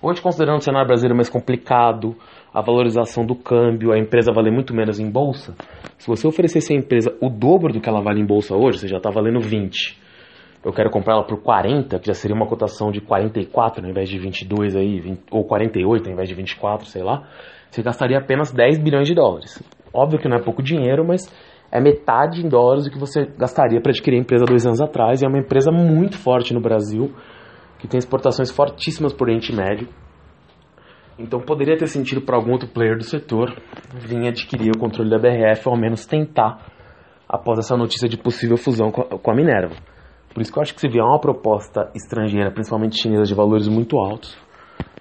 Hoje, 0.00 0.22
considerando 0.22 0.58
o 0.58 0.62
cenário 0.62 0.86
brasileiro 0.86 1.16
mais 1.16 1.28
complicado, 1.28 2.14
a 2.54 2.62
valorização 2.62 3.26
do 3.26 3.34
câmbio, 3.34 3.92
a 3.92 3.98
empresa 3.98 4.32
valer 4.32 4.52
muito 4.52 4.72
menos 4.72 5.00
em 5.00 5.10
bolsa, 5.10 5.56
se 5.98 6.06
você 6.06 6.24
oferecesse 6.26 6.72
à 6.72 6.76
empresa 6.76 7.16
o 7.20 7.28
dobro 7.28 7.72
do 7.72 7.80
que 7.80 7.88
ela 7.88 8.00
vale 8.00 8.20
em 8.20 8.26
bolsa 8.26 8.54
hoje, 8.54 8.78
você 8.78 8.86
já 8.86 8.98
está 8.98 9.10
valendo 9.10 9.40
20. 9.40 9.98
Eu 10.64 10.72
quero 10.72 10.88
comprar 10.90 11.14
ela 11.14 11.24
por 11.24 11.42
40, 11.42 11.98
que 11.98 12.06
já 12.06 12.14
seria 12.14 12.36
uma 12.36 12.46
cotação 12.46 12.92
de 12.92 13.00
44 13.00 13.84
ao 13.84 13.90
invés 13.90 14.08
de 14.08 14.18
22 14.20 14.76
aí, 14.76 15.00
20, 15.00 15.20
ou 15.32 15.44
48 15.44 16.06
ao 16.06 16.12
invés 16.12 16.28
de 16.28 16.34
24, 16.36 16.86
sei 16.86 17.02
lá. 17.02 17.28
Você 17.68 17.82
gastaria 17.82 18.18
apenas 18.18 18.52
10 18.52 18.78
bilhões 18.78 19.08
de 19.08 19.14
dólares. 19.14 19.60
Óbvio 19.92 20.20
que 20.20 20.28
não 20.28 20.36
é 20.36 20.42
pouco 20.42 20.62
dinheiro, 20.62 21.04
mas 21.04 21.26
é 21.72 21.80
metade 21.80 22.40
em 22.40 22.48
dólares 22.48 22.84
do 22.84 22.90
que 22.90 22.98
você 22.98 23.26
gastaria 23.36 23.80
para 23.80 23.90
adquirir 23.90 24.16
a 24.16 24.20
empresa 24.20 24.44
dois 24.44 24.64
anos 24.64 24.80
atrás. 24.80 25.20
E 25.20 25.24
é 25.24 25.28
uma 25.28 25.38
empresa 25.38 25.72
muito 25.72 26.16
forte 26.16 26.54
no 26.54 26.60
Brasil, 26.60 27.12
que 27.78 27.86
tem 27.88 27.98
exportações 27.98 28.50
fortíssimas 28.50 29.12
por 29.12 29.28
Oriente 29.28 29.54
Médio. 29.54 29.88
Então 31.18 31.40
poderia 31.40 31.76
ter 31.76 31.86
sentido 31.86 32.20
para 32.20 32.36
algum 32.36 32.52
outro 32.52 32.68
player 32.68 32.96
do 32.96 33.04
setor 33.04 33.56
vir 33.94 34.28
adquirir 34.28 34.70
o 34.74 34.78
controle 34.78 35.10
da 35.10 35.18
BRF 35.18 35.68
ou 35.68 35.74
ao 35.74 35.80
menos 35.80 36.06
tentar 36.06 36.64
após 37.28 37.58
essa 37.58 37.76
notícia 37.76 38.08
de 38.08 38.16
possível 38.16 38.56
fusão 38.56 38.90
com 38.90 39.30
a 39.30 39.34
Minerva. 39.34 39.74
Por 40.32 40.42
isso 40.42 40.52
que 40.52 40.58
eu 40.58 40.62
acho 40.62 40.74
que 40.74 40.80
se 40.80 40.88
vier 40.88 41.04
uma 41.04 41.20
proposta 41.20 41.90
estrangeira, 41.94 42.50
principalmente 42.50 43.00
chinesa, 43.00 43.24
de 43.24 43.34
valores 43.34 43.66
muito 43.66 43.98
altos, 43.98 44.38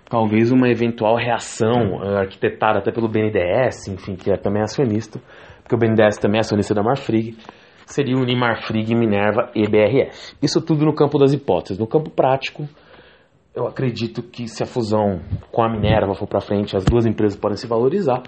talvez 0.09 0.51
uma 0.51 0.69
eventual 0.69 1.15
reação 1.15 1.97
uh, 1.97 2.17
arquitetada 2.17 2.79
até 2.79 2.91
pelo 2.91 3.07
BNDES, 3.07 3.87
enfim, 3.89 4.15
que 4.15 4.31
é 4.31 4.37
também 4.37 4.61
acionista, 4.61 5.21
porque 5.61 5.75
o 5.75 5.77
BNDES 5.77 6.17
também 6.17 6.39
é 6.39 6.41
acionista 6.41 6.73
da 6.73 6.81
Marfrig, 6.81 7.37
seria 7.87 8.17
unir 8.17 8.37
Marfrig, 8.37 8.93
Minerva 8.93 9.49
e 9.55 9.67
BRF. 9.67 10.35
Isso 10.41 10.61
tudo 10.61 10.85
no 10.85 10.93
campo 10.93 11.17
das 11.17 11.33
hipóteses. 11.33 11.79
No 11.79 11.87
campo 11.87 12.09
prático, 12.09 12.67
eu 13.55 13.65
acredito 13.65 14.21
que 14.21 14.47
se 14.47 14.61
a 14.61 14.65
fusão 14.65 15.21
com 15.51 15.63
a 15.63 15.69
Minerva 15.69 16.13
for 16.13 16.27
para 16.27 16.41
frente, 16.41 16.75
as 16.75 16.83
duas 16.83 17.05
empresas 17.05 17.39
podem 17.39 17.57
se 17.57 17.65
valorizar, 17.65 18.21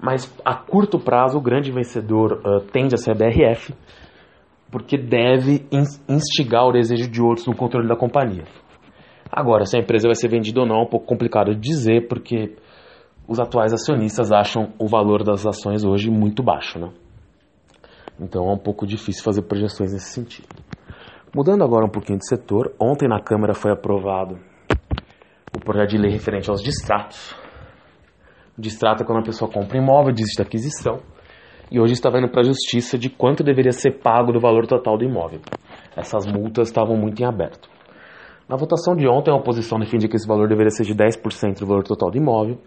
mas 0.00 0.34
a 0.44 0.54
curto 0.54 0.98
prazo 0.98 1.38
o 1.38 1.42
grande 1.42 1.70
vencedor 1.70 2.42
uh, 2.44 2.60
tende 2.72 2.94
a 2.94 2.98
ser 2.98 3.12
a 3.12 3.14
BRF, 3.14 3.74
porque 4.70 4.96
deve 4.96 5.66
instigar 6.08 6.66
o 6.66 6.72
desejo 6.72 7.08
de 7.08 7.22
outros 7.22 7.46
no 7.46 7.54
controle 7.54 7.86
da 7.86 7.94
companhia. 7.94 8.44
Agora, 9.30 9.66
se 9.66 9.76
a 9.76 9.80
empresa 9.80 10.08
vai 10.08 10.14
ser 10.14 10.28
vendida 10.28 10.60
ou 10.60 10.66
não 10.66 10.76
é 10.76 10.82
um 10.82 10.88
pouco 10.88 11.06
complicado 11.06 11.54
de 11.54 11.60
dizer, 11.60 12.08
porque 12.08 12.56
os 13.28 13.38
atuais 13.38 13.72
acionistas 13.72 14.32
acham 14.32 14.72
o 14.78 14.88
valor 14.88 15.22
das 15.22 15.46
ações 15.46 15.84
hoje 15.84 16.10
muito 16.10 16.42
baixo, 16.42 16.78
né? 16.78 16.90
Então 18.20 18.48
é 18.48 18.52
um 18.52 18.58
pouco 18.58 18.86
difícil 18.86 19.22
fazer 19.22 19.42
projeções 19.42 19.92
nesse 19.92 20.10
sentido. 20.10 20.48
Mudando 21.34 21.64
agora 21.64 21.86
um 21.86 21.90
pouquinho 21.90 22.18
de 22.18 22.28
setor, 22.28 22.74
ontem 22.78 23.08
na 23.08 23.20
Câmara 23.20 23.54
foi 23.54 23.72
aprovado 23.72 24.38
o 25.54 25.60
projeto 25.60 25.90
de 25.90 25.98
lei 25.98 26.10
referente 26.10 26.50
aos 26.50 26.62
distratos. 26.62 27.34
Distrato 28.58 29.02
é 29.02 29.06
quando 29.06 29.20
a 29.20 29.24
pessoa 29.24 29.50
compra 29.50 29.78
imóvel, 29.78 30.12
desiste 30.12 30.36
da 30.36 30.44
aquisição, 30.44 31.00
e 31.70 31.80
hoje 31.80 31.94
estava 31.94 32.18
indo 32.18 32.28
para 32.28 32.42
a 32.42 32.44
justiça 32.44 32.98
de 32.98 33.08
quanto 33.08 33.42
deveria 33.42 33.72
ser 33.72 33.92
pago 34.02 34.30
do 34.30 34.38
valor 34.38 34.66
total 34.66 34.98
do 34.98 35.04
imóvel. 35.04 35.40
Essas 35.96 36.26
multas 36.26 36.68
estavam 36.68 36.96
muito 36.96 37.22
em 37.22 37.24
aberto. 37.24 37.70
Na 38.46 38.56
votação 38.56 38.94
de 38.94 39.08
ontem, 39.08 39.30
a 39.30 39.34
oposição 39.34 39.78
defendia 39.78 40.08
que 40.08 40.16
esse 40.16 40.28
valor 40.28 40.48
deveria 40.48 40.70
ser 40.70 40.84
de 40.84 40.94
10% 40.94 41.60
do 41.60 41.66
valor 41.66 41.84
total 41.84 42.10
do 42.10 42.18
imóvel. 42.18 42.58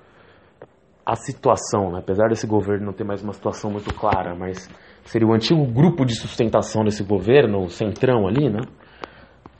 A 1.05 1.15
situação, 1.15 1.91
né, 1.91 1.99
apesar 1.99 2.29
desse 2.29 2.47
governo 2.47 2.87
não 2.87 2.93
ter 2.93 3.03
mais 3.03 3.21
uma 3.21 3.33
situação 3.33 3.69
muito 3.69 3.93
clara, 3.93 4.33
mas 4.33 4.67
seria 5.05 5.27
o 5.27 5.33
antigo 5.33 5.65
grupo 5.65 6.03
de 6.05 6.15
sustentação 6.15 6.83
desse 6.83 7.03
governo, 7.03 7.63
o 7.63 7.69
centrão 7.69 8.27
ali, 8.27 8.49
né, 8.49 8.59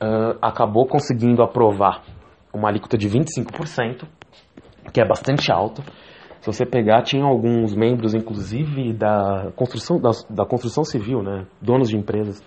uh, 0.02 0.38
acabou 0.42 0.86
conseguindo 0.86 1.42
aprovar 1.42 2.02
uma 2.52 2.68
alíquota 2.68 2.98
de 2.98 3.08
25%, 3.08 4.06
que 4.92 5.00
é 5.00 5.06
bastante 5.06 5.50
alta. 5.52 5.82
Se 6.40 6.46
você 6.46 6.66
pegar, 6.66 7.02
tinha 7.02 7.24
alguns 7.24 7.74
membros, 7.74 8.14
inclusive 8.14 8.92
da 8.92 9.50
construção, 9.56 9.98
da, 9.98 10.10
da 10.28 10.44
construção 10.44 10.84
civil, 10.84 11.22
né, 11.22 11.46
donos 11.62 11.88
de 11.88 11.96
empresas, 11.96 12.42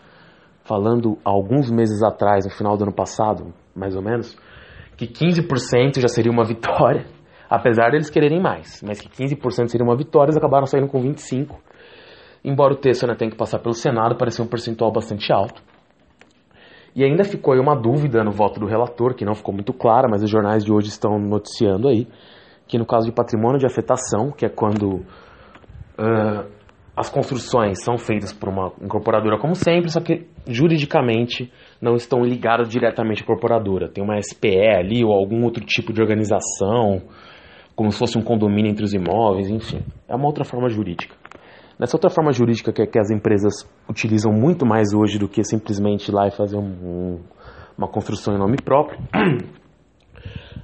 falando 0.63 1.17
alguns 1.23 1.71
meses 1.71 2.03
atrás, 2.03 2.45
no 2.45 2.51
final 2.51 2.77
do 2.77 2.83
ano 2.83 2.93
passado, 2.93 3.53
mais 3.75 3.95
ou 3.95 4.01
menos, 4.01 4.37
que 4.97 5.07
15% 5.07 5.99
já 5.99 6.07
seria 6.07 6.31
uma 6.31 6.43
vitória, 6.43 7.05
apesar 7.49 7.91
deles 7.91 8.09
quererem 8.09 8.41
mais, 8.41 8.83
mas 8.85 8.99
que 8.99 9.09
15% 9.09 9.67
seria 9.67 9.85
uma 9.85 9.95
vitória, 9.95 10.27
eles 10.27 10.37
acabaram 10.37 10.65
saindo 10.65 10.87
com 10.87 11.01
25%. 11.01 11.68
Embora 12.43 12.73
o 12.73 12.77
texto 12.77 13.03
ainda 13.03 13.15
tenha 13.15 13.29
que 13.29 13.37
passar 13.37 13.59
pelo 13.59 13.73
Senado, 13.73 14.15
parecia 14.15 14.43
um 14.43 14.47
percentual 14.47 14.91
bastante 14.91 15.31
alto. 15.31 15.61
E 16.95 17.03
ainda 17.03 17.23
ficou 17.23 17.53
aí 17.53 17.59
uma 17.59 17.75
dúvida 17.75 18.23
no 18.23 18.31
voto 18.31 18.59
do 18.59 18.65
relator, 18.65 19.13
que 19.13 19.25
não 19.25 19.35
ficou 19.35 19.53
muito 19.53 19.73
clara, 19.73 20.07
mas 20.09 20.23
os 20.23 20.29
jornais 20.29 20.63
de 20.63 20.71
hoje 20.71 20.87
estão 20.87 21.19
noticiando 21.19 21.87
aí, 21.87 22.07
que 22.67 22.77
no 22.77 22.85
caso 22.85 23.05
de 23.05 23.11
patrimônio 23.11 23.59
de 23.59 23.65
afetação, 23.65 24.31
que 24.31 24.45
é 24.45 24.49
quando 24.49 25.01
uh, 25.97 26.49
as 26.95 27.09
construções 27.09 27.83
são 27.83 27.97
feitas 27.97 28.33
por 28.33 28.49
uma 28.49 28.73
incorporadora 28.81 29.37
como 29.39 29.55
sempre, 29.55 29.89
só 29.89 30.01
que 30.01 30.27
juridicamente 30.47 31.51
não 31.81 31.95
estão 31.95 32.21
ligadas 32.21 32.67
diretamente 32.67 33.21
à 33.21 33.23
incorporadora. 33.23 33.87
Tem 33.87 34.03
uma 34.03 34.21
SPE 34.21 34.67
ali 34.77 35.03
ou 35.03 35.13
algum 35.13 35.43
outro 35.43 35.63
tipo 35.63 35.93
de 35.93 36.01
organização, 36.01 37.01
como 37.75 37.91
se 37.91 37.99
fosse 37.99 38.17
um 38.17 38.21
condomínio 38.21 38.71
entre 38.71 38.83
os 38.83 38.93
imóveis, 38.93 39.49
enfim. 39.49 39.81
É 40.07 40.15
uma 40.15 40.25
outra 40.25 40.43
forma 40.43 40.67
jurídica. 40.67 41.15
Nessa 41.79 41.95
outra 41.95 42.09
forma 42.09 42.33
jurídica 42.33 42.73
que, 42.73 42.85
que 42.85 42.99
as 42.99 43.09
empresas 43.09 43.53
utilizam 43.89 44.33
muito 44.33 44.65
mais 44.65 44.93
hoje 44.93 45.17
do 45.17 45.29
que 45.29 45.41
simplesmente 45.45 46.09
ir 46.09 46.13
lá 46.13 46.27
e 46.27 46.31
fazer 46.31 46.57
um, 46.57 46.61
um, 46.61 47.23
uma 47.77 47.87
construção 47.87 48.35
em 48.35 48.37
nome 48.37 48.57
próprio, 48.61 48.99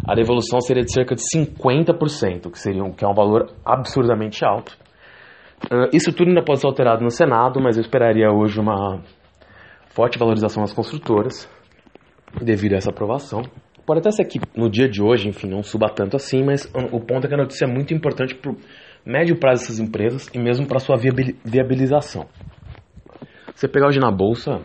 a 0.05 0.13
devolução 0.13 0.59
seria 0.59 0.83
de 0.83 0.91
cerca 0.91 1.15
de 1.15 1.21
50%, 1.21 2.51
que, 2.51 2.59
seria 2.59 2.83
um, 2.83 2.91
que 2.91 3.05
é 3.05 3.07
um 3.07 3.13
valor 3.13 3.49
absurdamente 3.63 4.43
alto. 4.43 4.77
Uh, 5.71 5.87
isso 5.93 6.11
tudo 6.11 6.27
ainda 6.27 6.43
pode 6.43 6.59
ser 6.59 6.67
alterado 6.67 7.01
no 7.01 7.09
Senado, 7.09 7.61
mas 7.61 7.77
eu 7.77 7.81
esperaria 7.81 8.29
hoje 8.29 8.59
uma 8.59 9.01
forte 9.91 10.19
valorização 10.19 10.63
das 10.63 10.73
construtoras 10.73 11.49
devido 12.41 12.73
a 12.73 12.75
essa 12.75 12.89
aprovação. 12.89 13.41
Pode 13.85 14.01
até 14.01 14.11
ser 14.11 14.25
que 14.25 14.41
no 14.53 14.69
dia 14.69 14.89
de 14.89 15.01
hoje, 15.01 15.29
enfim, 15.29 15.47
não 15.47 15.63
suba 15.63 15.87
tanto 15.89 16.17
assim, 16.17 16.43
mas 16.43 16.69
o 16.91 16.99
ponto 16.99 17.25
é 17.25 17.29
que 17.29 17.35
a 17.35 17.37
notícia 17.37 17.63
é 17.63 17.67
muito 17.67 17.93
importante 17.93 18.35
para 18.35 18.51
médio 19.05 19.37
prazo 19.37 19.61
dessas 19.61 19.79
empresas 19.79 20.27
e 20.33 20.39
mesmo 20.39 20.67
para 20.67 20.79
sua 20.79 20.97
viabilização. 20.97 22.25
Você 23.53 23.67
pegar 23.67 23.87
hoje 23.87 23.99
na 23.99 24.11
bolsa, 24.11 24.61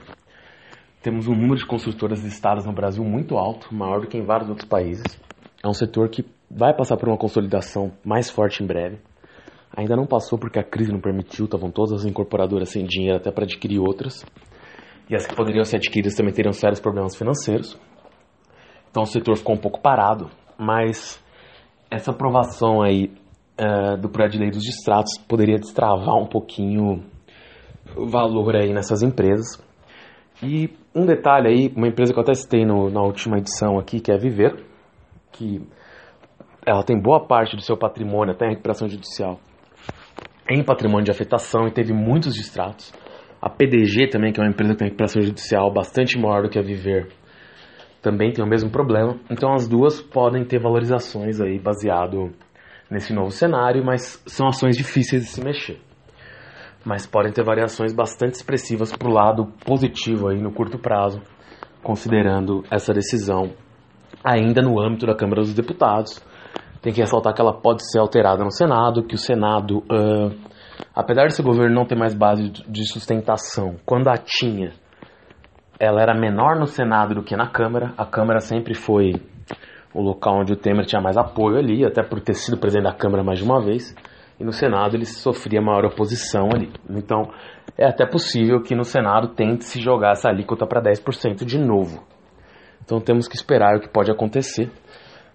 temos 1.03 1.29
um 1.29 1.35
número 1.35 1.57
de 1.57 1.67
construtoras 1.67 2.23
listadas 2.25 2.65
no 2.65 2.73
Brasil 2.73 3.05
muito 3.05 3.37
alto, 3.37 3.73
maior 3.75 4.01
do 4.01 4.07
que 4.07 4.17
em 4.17 4.25
vários 4.25 4.49
outros 4.49 4.67
países. 4.67 5.05
É 5.63 5.69
um 5.69 5.75
setor 5.75 6.09
que 6.09 6.25
vai 6.51 6.75
passar 6.75 6.97
por 6.97 7.09
uma 7.09 7.19
consolidação 7.19 7.93
mais 8.05 8.31
forte 8.31 8.63
em 8.63 8.67
breve. 8.67 8.99
Ainda 9.77 9.95
não 9.95 10.07
passou 10.07 10.39
porque 10.39 10.59
a 10.59 10.65
crise 10.65 10.91
não 10.91 11.01
permitiu, 11.01 11.45
estavam 11.45 11.71
todas 11.71 11.93
as 11.93 12.05
incorporadoras 12.05 12.71
sem 12.71 12.85
dinheiro 12.85 13.19
até 13.19 13.31
para 13.31 13.45
adquirir 13.45 13.79
outras. 13.79 14.25
E 15.09 15.15
as 15.15 15.27
que 15.27 15.37
poderiam 15.37 15.65
ser 15.65 15.77
adquiridas 15.77 16.15
também 16.15 16.33
teriam 16.33 16.53
sérios 16.53 16.81
problemas 16.81 17.15
financeiros. 17.15 17.79
Então 18.91 19.03
o 19.03 19.07
setor 19.07 19.37
ficou 19.37 19.55
um 19.55 19.61
pouco 19.61 19.81
parado, 19.81 20.29
mas 20.59 21.23
essa 21.91 22.11
aprovação 22.11 22.83
aí 22.83 23.13
uh, 23.61 23.97
do 23.97 24.09
de 24.29 24.39
lei 24.39 24.51
dos 24.51 24.63
distratos 24.63 25.19
poderia 25.29 25.57
destravar 25.57 26.17
um 26.17 26.27
pouquinho 26.27 27.05
o 27.97 28.07
valor 28.07 28.57
aí 28.57 28.73
nessas 28.73 29.03
empresas. 29.03 29.63
E 30.43 30.71
um 30.95 31.05
detalhe 31.05 31.49
aí, 31.49 31.73
uma 31.77 31.89
empresa 31.89 32.13
que 32.13 32.19
eu 32.19 32.23
até 32.23 32.35
citei 32.35 32.65
no, 32.65 32.91
na 32.91 33.03
última 33.03 33.39
edição 33.39 33.79
aqui, 33.79 34.01
que 34.01 34.11
é 34.11 34.15
a 34.15 34.19
Viver, 34.19 34.65
que 35.33 35.61
ela 36.67 36.83
tem 36.83 36.99
boa 36.99 37.27
parte 37.27 37.55
do 37.55 37.63
seu 37.63 37.77
patrimônio, 37.77 38.35
até 38.35 38.47
em 38.47 38.51
recuperação 38.51 38.89
judicial, 38.89 39.39
em 40.49 40.65
patrimônio 40.65 41.05
de 41.05 41.11
afetação 41.11 41.67
e 41.67 41.71
teve 41.71 41.93
muitos 41.93 42.35
distratos. 42.35 42.93
A 43.41 43.49
PDG 43.49 44.09
também, 44.09 44.33
que 44.33 44.41
é 44.41 44.43
uma 44.43 44.51
empresa 44.51 44.73
que 44.73 44.79
tem 44.79 44.89
recuperação 44.89 45.23
judicial 45.23 45.73
bastante 45.73 46.19
maior 46.19 46.43
do 46.43 46.51
que 46.51 46.59
a 46.59 46.63
Viver, 46.63 47.09
também 48.03 48.33
tem 48.33 48.45
o 48.45 48.49
mesmo 48.49 48.71
problema. 48.71 49.19
Então 49.31 49.53
as 49.53 49.69
duas 49.69 50.01
podem 50.01 50.45
ter 50.45 50.59
valorizações 50.59 51.41
aí 51.41 51.59
baseado 51.59 52.31
nesse 52.91 53.13
novo 53.13 53.31
cenário, 53.31 53.85
mas 53.85 54.23
são 54.27 54.49
ações 54.49 54.77
difíceis 54.77 55.23
de 55.23 55.29
se 55.29 55.45
mexer. 55.45 55.81
Mas 56.85 57.07
podem 57.07 57.33
ter 57.33 57.45
variações 57.45 57.93
bastante 57.93 58.35
expressivas 58.35 58.95
para 58.95 59.09
o 59.09 59.13
lado 59.13 59.47
positivo 59.65 60.29
aí 60.29 60.41
no 60.41 60.53
curto 60.53 60.79
prazo, 60.79 61.23
considerando 61.83 62.65
essa 62.71 62.93
decisão 62.93 63.53
ainda 64.25 64.61
no 64.63 64.81
âmbito 64.81 65.07
da 65.07 65.15
Câmara 65.15 65.43
dos 65.43 65.55
Deputados. 65.55 66.23
Tem 66.83 66.93
que 66.93 67.01
ressaltar 67.01 67.35
que 67.35 67.41
ela 67.41 67.53
pode 67.53 67.83
ser 67.91 67.99
alterada 67.99 68.43
no 68.43 68.51
Senado, 68.51 69.05
que 69.05 69.15
o 69.15 69.19
Senado, 69.19 69.79
uh, 69.81 70.35
apesar 70.95 71.25
desse 71.25 71.43
governo 71.43 71.75
não 71.75 71.85
ter 71.85 71.97
mais 71.97 72.15
base 72.15 72.51
de 72.51 72.91
sustentação, 72.91 73.77
quando 73.85 74.09
a 74.09 74.17
tinha, 74.17 74.73
ela 75.79 76.01
era 76.01 76.19
menor 76.19 76.59
no 76.59 76.67
Senado 76.67 77.15
do 77.15 77.23
que 77.23 77.37
na 77.37 77.49
Câmara. 77.49 77.93
A 77.97 78.07
Câmara 78.07 78.41
sempre 78.41 78.75
foi 78.75 79.13
o 79.95 80.01
local 80.01 80.41
onde 80.41 80.53
o 80.53 80.57
Temer 80.57 80.87
tinha 80.87 81.01
mais 81.01 81.17
apoio 81.17 81.59
ali, 81.59 81.85
até 81.85 82.03
por 82.03 82.21
ter 82.21 82.35
sido 82.35 82.57
presidente 82.59 82.85
da 82.85 82.95
Câmara 82.95 83.25
mais 83.25 83.39
de 83.39 83.45
uma 83.45 83.61
vez. 83.61 83.95
E 84.39 84.45
no 84.45 84.53
Senado 84.53 84.97
ele 84.97 85.05
sofria 85.05 85.61
maior 85.61 85.85
oposição 85.85 86.49
ali. 86.55 86.73
Então 86.89 87.31
é 87.77 87.87
até 87.87 88.07
possível 88.07 88.63
que 88.63 88.75
no 88.75 88.85
Senado 88.85 89.29
tente 89.29 89.65
se 89.65 89.81
jogar 89.81 90.13
essa 90.13 90.29
alíquota 90.29 90.67
para 90.67 90.81
10% 90.81 91.45
de 91.45 91.59
novo. 91.59 92.03
Então 92.83 93.01
temos 93.01 93.29
que 93.29 93.37
esperar 93.37 93.77
o 93.77 93.81
que 93.81 93.89
pode 93.89 94.11
acontecer. 94.11 94.71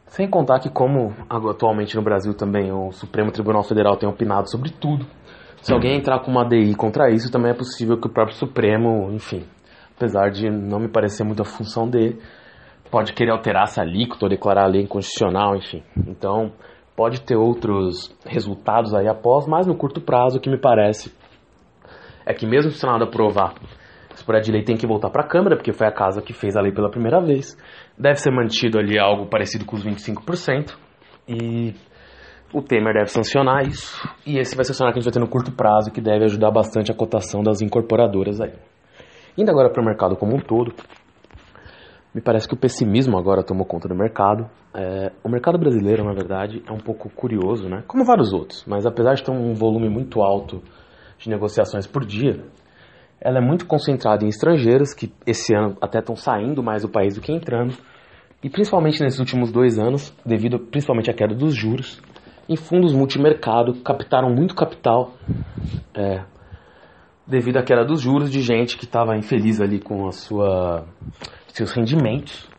Sem 0.08 0.30
contar 0.30 0.60
que, 0.60 0.70
como 0.70 1.14
atualmente 1.30 1.96
no 1.96 2.02
Brasil 2.02 2.34
também 2.34 2.72
o 2.72 2.92
Supremo 2.92 3.32
Tribunal 3.32 3.64
Federal 3.64 3.98
tem 3.98 4.08
opinado 4.08 4.50
sobre 4.50 4.70
tudo, 4.70 5.06
se 5.62 5.74
alguém 5.74 5.98
entrar 5.98 6.20
com 6.20 6.30
uma 6.30 6.48
DI 6.48 6.76
contra 6.76 7.10
isso, 7.10 7.32
também 7.32 7.52
é 7.52 7.56
possível 7.56 8.00
que 8.00 8.08
o 8.08 8.12
próprio 8.12 8.36
Supremo, 8.38 9.12
enfim, 9.12 9.44
apesar 9.96 10.30
de 10.30 10.48
não 10.50 10.80
me 10.80 10.88
parecer 10.88 11.24
muito 11.24 11.42
a 11.42 11.46
função 11.46 11.90
dele, 11.90 12.20
pode 12.96 13.12
querer 13.12 13.32
alterar 13.32 13.64
essa 13.64 13.82
alíquota 13.82 14.24
ou 14.24 14.30
declarar 14.30 14.64
a 14.64 14.68
lei 14.70 14.84
inconstitucional, 14.84 15.54
enfim. 15.58 15.84
Então, 16.08 16.54
pode 16.96 17.20
ter 17.24 17.36
outros 17.36 18.10
resultados 18.26 18.96
aí 18.96 19.06
após, 19.06 19.46
mas 19.46 19.68
no 19.68 19.76
curto 19.76 20.00
prazo, 20.00 20.38
o 20.38 20.40
que 20.40 20.50
me 20.50 20.58
parece 20.58 21.14
é 22.26 22.34
que 22.34 22.48
mesmo 22.48 22.72
se 22.72 22.78
o 22.78 22.80
Senado 22.80 23.04
aprovar, 23.04 23.54
esse 24.14 24.24
projeto 24.24 24.46
de 24.46 24.54
lei 24.54 24.64
tem 24.64 24.78
que 24.78 24.88
voltar 24.88 25.10
para 25.10 25.26
a 25.26 25.28
Câmara, 25.28 25.58
porque 25.58 25.74
foi 25.74 25.86
a 25.86 25.92
casa 25.92 26.22
que 26.22 26.32
fez 26.32 26.56
a 26.56 26.62
lei 26.62 26.72
pela 26.72 26.90
primeira 26.90 27.20
vez. 27.20 27.58
Deve 28.00 28.16
ser 28.16 28.32
mantido 28.32 28.80
ali 28.80 28.98
algo 28.98 29.26
parecido 29.26 29.66
com 29.66 29.76
os 29.76 29.86
25%. 29.86 30.74
E 31.28 31.76
o 32.54 32.62
Temer 32.62 32.94
deve 32.94 33.08
sancionar 33.08 33.68
isso. 33.68 34.02
E 34.26 34.38
esse 34.38 34.56
vai 34.56 34.64
ser 34.64 34.72
o 34.72 34.74
cenário 34.74 34.94
que 34.94 35.00
a 35.00 35.02
gente 35.02 35.12
vai 35.12 35.20
ter 35.20 35.20
no 35.20 35.30
curto 35.30 35.52
prazo, 35.52 35.92
que 35.92 36.00
deve 36.00 36.24
ajudar 36.24 36.50
bastante 36.50 36.94
a 36.94 36.96
cotação 36.96 37.44
das 37.44 37.62
incorporadoras 37.62 38.40
aí. 38.40 38.54
Indo 39.38 39.52
agora 39.52 39.70
para 39.70 39.82
o 39.82 39.86
mercado 39.86 40.16
como 40.16 40.34
um 40.34 40.40
todo, 40.40 40.74
me 42.16 42.22
parece 42.22 42.48
que 42.48 42.54
o 42.54 42.58
pessimismo 42.58 43.18
agora 43.18 43.44
tomou 43.44 43.66
conta 43.66 43.90
do 43.90 43.94
mercado. 43.94 44.50
É, 44.74 45.12
o 45.22 45.28
mercado 45.28 45.60
brasileiro, 45.60 46.02
na 46.06 46.14
verdade, 46.14 46.64
é 46.66 46.72
um 46.72 46.78
pouco 46.78 47.10
curioso, 47.10 47.68
né? 47.68 47.84
Como 47.86 48.06
vários 48.06 48.32
outros, 48.32 48.64
mas 48.66 48.86
apesar 48.86 49.16
de 49.16 49.24
ter 49.24 49.32
um 49.32 49.54
volume 49.54 49.90
muito 49.90 50.22
alto 50.22 50.64
de 51.20 51.30
negociações 51.30 51.86
por 51.86 52.06
dia, 52.06 52.42
ela 53.20 53.40
é 53.40 53.42
muito 53.42 53.68
concentrada 53.68 54.24
em 54.24 54.30
estrangeiros 54.30 54.94
que 54.94 55.12
esse 55.28 55.54
ano 55.54 55.76
até 55.82 56.00
estão 56.00 56.16
saindo 56.16 56.64
mais 56.64 56.84
do 56.84 56.90
país 56.90 57.16
do 57.16 57.22
que 57.22 57.34
entrando, 57.34 57.76
e 58.42 58.50
principalmente 58.50 59.04
nesses 59.04 59.20
últimos 59.20 59.52
dois 59.52 59.78
anos, 59.78 60.16
devido 60.26 60.58
principalmente 60.58 61.12
à 61.12 61.14
queda 61.14 61.36
dos 61.36 61.54
juros, 61.54 62.02
em 62.48 62.56
fundos 62.56 62.94
multimercado 62.94 63.74
captaram 63.82 64.30
muito 64.34 64.56
capital 64.56 65.12
é, 65.94 66.24
devido 67.28 67.58
à 67.58 67.64
queda 67.64 67.84
dos 67.84 68.00
juros 68.00 68.32
de 68.32 68.40
gente 68.40 68.78
que 68.78 68.86
estava 68.86 69.18
infeliz 69.18 69.60
ali 69.60 69.82
com 69.82 70.08
a 70.08 70.12
sua, 70.12 70.86
seus 71.56 71.72
rendimentos 71.72 72.50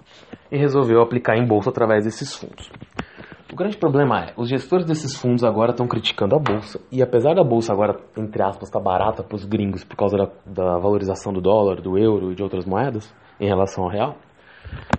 e 0.50 0.56
resolveu 0.56 1.02
aplicar 1.02 1.36
em 1.36 1.46
bolsa 1.46 1.70
através 1.70 2.04
desses 2.04 2.34
fundos. 2.34 2.70
O 3.52 3.54
grande 3.54 3.76
problema 3.76 4.24
é, 4.24 4.32
os 4.36 4.48
gestores 4.48 4.86
desses 4.86 5.14
fundos 5.14 5.44
agora 5.44 5.70
estão 5.70 5.86
criticando 5.86 6.34
a 6.34 6.38
bolsa 6.38 6.80
e 6.90 7.02
apesar 7.02 7.34
da 7.34 7.44
bolsa 7.44 7.72
agora, 7.72 7.98
entre 8.16 8.42
aspas, 8.42 8.68
estar 8.68 8.80
tá 8.80 8.84
barata 8.84 9.22
para 9.22 9.36
os 9.36 9.44
gringos 9.44 9.84
por 9.84 9.96
causa 9.96 10.16
da, 10.16 10.28
da 10.46 10.78
valorização 10.78 11.32
do 11.32 11.40
dólar, 11.40 11.80
do 11.80 11.98
euro 11.98 12.32
e 12.32 12.34
de 12.34 12.42
outras 12.42 12.64
moedas 12.64 13.14
em 13.38 13.46
relação 13.46 13.84
ao 13.84 13.90
real, 13.90 14.16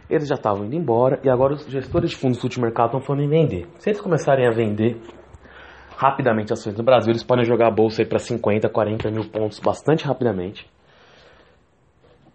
eles 0.10 0.28
já 0.28 0.36
estavam 0.36 0.66
indo 0.66 0.76
embora 0.76 1.20
e 1.24 1.30
agora 1.30 1.56
os 1.56 1.66
gestores 1.68 2.12
de 2.12 2.16
fundos 2.16 2.42
multimercado 2.42 2.90
estão 2.90 3.02
falando 3.02 3.24
em 3.24 3.30
vender. 3.30 3.68
Se 3.80 3.90
eles 3.90 4.00
começarem 4.00 4.48
a 4.48 4.52
vender 4.52 5.02
rapidamente 5.98 6.54
ações 6.54 6.78
no 6.78 6.84
Brasil, 6.84 7.12
eles 7.12 7.24
podem 7.24 7.44
jogar 7.44 7.68
a 7.68 7.72
bolsa 7.72 8.06
para 8.06 8.20
50, 8.20 8.70
40 8.70 9.10
mil 9.10 9.28
pontos 9.30 9.60
bastante 9.60 10.06
rapidamente. 10.06 10.70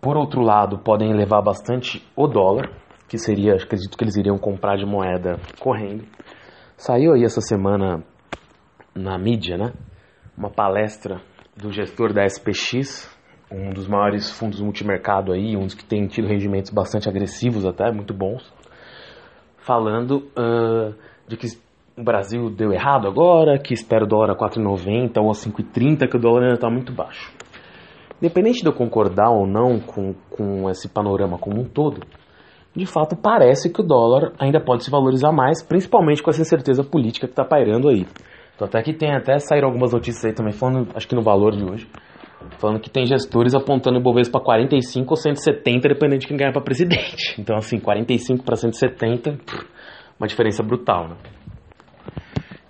Por 0.02 0.16
outro 0.16 0.42
lado, 0.42 0.80
podem 0.80 1.12
elevar 1.12 1.40
bastante 1.40 2.04
o 2.16 2.26
dólar, 2.26 2.72
que 3.08 3.16
seria, 3.16 3.54
acredito 3.54 3.96
que 3.96 4.02
eles 4.02 4.16
iriam 4.16 4.36
comprar 4.36 4.76
de 4.76 4.84
moeda 4.84 5.38
correndo. 5.60 6.02
Saiu 6.76 7.12
aí 7.12 7.22
essa 7.22 7.40
semana 7.40 8.02
na 8.92 9.16
mídia, 9.16 9.56
né? 9.56 9.72
Uma 10.36 10.50
palestra 10.50 11.20
do 11.56 11.70
gestor 11.70 12.12
da 12.12 12.24
SPX, 12.26 13.16
um 13.48 13.70
dos 13.70 13.86
maiores 13.86 14.28
fundos 14.28 14.60
multimercado 14.60 15.32
aí, 15.32 15.56
um 15.56 15.66
dos 15.66 15.74
que 15.74 15.84
tem 15.84 16.04
tido 16.08 16.26
rendimentos 16.26 16.72
bastante 16.72 17.08
agressivos 17.08 17.64
até, 17.64 17.92
muito 17.92 18.12
bons, 18.12 18.52
falando 19.58 20.28
uh, 20.36 20.92
de 21.28 21.36
que 21.36 21.46
o 21.96 22.02
Brasil 22.02 22.50
deu 22.50 22.72
errado 22.72 23.06
agora, 23.06 23.56
que 23.56 23.72
espera 23.72 24.02
o 24.02 24.08
dólar 24.08 24.32
a 24.32 24.36
4,90 24.36 25.22
ou 25.22 25.30
a 25.30 25.32
5,30, 25.32 26.08
que 26.08 26.16
o 26.16 26.20
dólar 26.20 26.42
ainda 26.42 26.54
está 26.54 26.68
muito 26.68 26.92
baixo. 26.92 27.32
Independente 28.22 28.62
de 28.62 28.68
eu 28.68 28.72
concordar 28.72 29.30
ou 29.30 29.48
não 29.48 29.80
com, 29.80 30.14
com 30.30 30.70
esse 30.70 30.88
panorama 30.88 31.36
como 31.38 31.60
um 31.60 31.64
todo, 31.64 32.06
de 32.72 32.86
fato 32.86 33.16
parece 33.16 33.68
que 33.68 33.80
o 33.80 33.84
dólar 33.84 34.32
ainda 34.38 34.60
pode 34.60 34.84
se 34.84 34.90
valorizar 34.92 35.32
mais, 35.32 35.60
principalmente 35.60 36.22
com 36.22 36.30
essa 36.30 36.40
incerteza 36.40 36.84
política 36.84 37.26
que 37.26 37.32
está 37.32 37.44
pairando 37.44 37.88
aí. 37.88 38.06
Então 38.54 38.68
até 38.68 38.80
que 38.80 38.92
tem 38.92 39.12
até 39.12 39.40
saíram 39.40 39.66
algumas 39.66 39.92
notícias 39.92 40.24
aí 40.24 40.32
também, 40.32 40.52
falando, 40.52 40.86
acho 40.94 41.08
que 41.08 41.16
no 41.16 41.22
valor 41.22 41.50
de 41.50 41.64
hoje, 41.64 41.88
falando 42.58 42.78
que 42.78 42.88
tem 42.88 43.04
gestores 43.06 43.56
apontando 43.56 43.98
o 43.98 44.00
Bovespa 44.00 44.38
para 44.38 44.44
45 44.44 45.10
ou 45.10 45.16
170, 45.16 45.88
dependendo 45.88 46.20
de 46.20 46.28
quem 46.28 46.36
ganhar 46.36 46.52
para 46.52 46.62
presidente. 46.62 47.34
Então 47.42 47.56
assim, 47.56 47.80
45 47.80 48.44
para 48.44 48.54
170, 48.54 49.36
uma 50.16 50.28
diferença 50.28 50.62
brutal, 50.62 51.08
né? 51.08 51.16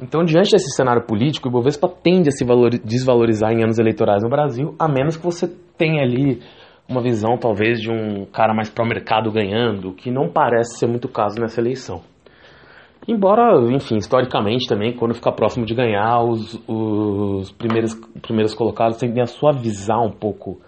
Então, 0.03 0.25
diante 0.25 0.51
desse 0.51 0.75
cenário 0.75 1.07
político, 1.07 1.47
o 1.47 1.51
Ibovespa 1.51 1.89
tende 1.89 2.29
a 2.29 2.33
se 2.33 2.45
desvalorizar 2.85 3.53
em 3.53 3.63
anos 3.63 3.79
eleitorais 3.79 4.25
no 4.25 4.29
Brasil, 4.29 4.75
a 4.77 4.89
menos 4.89 5.17
que 5.17 5.25
você 5.25 5.47
tenha 5.79 6.03
ali 6.03 6.43
uma 6.89 7.01
visão, 7.01 7.39
talvez, 7.39 7.81
de 7.81 7.89
um 7.89 8.27
cara 8.27 8.53
mais 8.53 8.69
pró-mercado 8.69 9.31
ganhando, 9.31 9.93
que 9.93 10.11
não 10.11 10.29
parece 10.29 10.77
ser 10.77 10.89
muito 10.89 11.05
o 11.05 11.09
caso 11.09 11.41
nessa 11.41 11.61
eleição. 11.61 12.03
Embora, 13.07 13.55
enfim, 13.73 13.97
historicamente 13.97 14.67
também, 14.69 14.93
quando 14.93 15.15
ficar 15.15 15.33
próximo 15.33 15.65
de 15.65 15.75
ganhar, 15.75 16.21
os, 16.25 16.61
os 16.67 17.53
primeiros, 17.53 17.95
primeiros 18.21 18.55
colocados 18.55 18.97
tendem 18.97 19.23
a 19.23 19.27
suavizar 19.27 20.03
um 20.03 20.11
pouco 20.11 20.61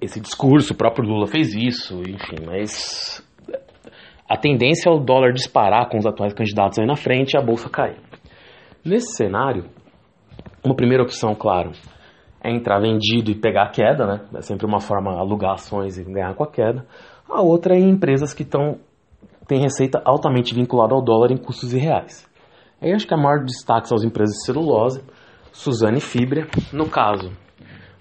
esse 0.00 0.20
discurso, 0.20 0.72
o 0.72 0.76
próprio 0.76 1.08
Lula 1.08 1.26
fez 1.26 1.52
isso, 1.52 2.00
enfim, 2.00 2.46
mas 2.46 3.24
a 4.28 4.36
tendência 4.36 4.88
é 4.88 4.92
o 4.92 4.98
dólar 4.98 5.32
disparar 5.32 5.88
com 5.88 5.98
os 5.98 6.06
atuais 6.06 6.32
candidatos 6.32 6.78
aí 6.78 6.86
na 6.86 6.96
frente 6.96 7.34
e 7.34 7.38
a 7.38 7.42
bolsa 7.42 7.68
cair. 7.68 7.96
Nesse 8.84 9.16
cenário, 9.16 9.64
uma 10.62 10.76
primeira 10.76 11.02
opção, 11.02 11.34
claro, 11.34 11.72
é 12.42 12.50
entrar 12.50 12.80
vendido 12.80 13.30
e 13.30 13.34
pegar 13.34 13.62
a 13.62 13.70
queda, 13.70 14.06
né? 14.06 14.20
É 14.34 14.42
sempre 14.42 14.66
uma 14.66 14.78
forma 14.78 15.18
alugar 15.18 15.54
ações 15.54 15.96
e 15.96 16.04
ganhar 16.04 16.34
com 16.34 16.44
a 16.44 16.50
queda. 16.50 16.84
A 17.26 17.40
outra 17.40 17.74
é 17.74 17.78
em 17.78 17.88
empresas 17.88 18.34
que 18.34 18.42
estão 18.42 18.78
têm 19.46 19.60
receita 19.60 20.02
altamente 20.04 20.54
vinculada 20.54 20.94
ao 20.94 21.02
dólar 21.02 21.30
em 21.30 21.36
custos 21.36 21.72
e 21.72 21.78
reais. 21.78 22.28
Aí 22.80 22.92
acho 22.92 23.06
que 23.06 23.14
a 23.14 23.16
maior 23.16 23.42
destaque 23.44 23.88
são 23.88 23.96
as 23.96 24.04
empresas 24.04 24.36
de 24.36 24.44
celulose, 24.44 25.02
Suzano 25.52 25.96
e 25.96 26.00
Fibra, 26.00 26.46
no 26.72 26.88
caso. 26.88 27.32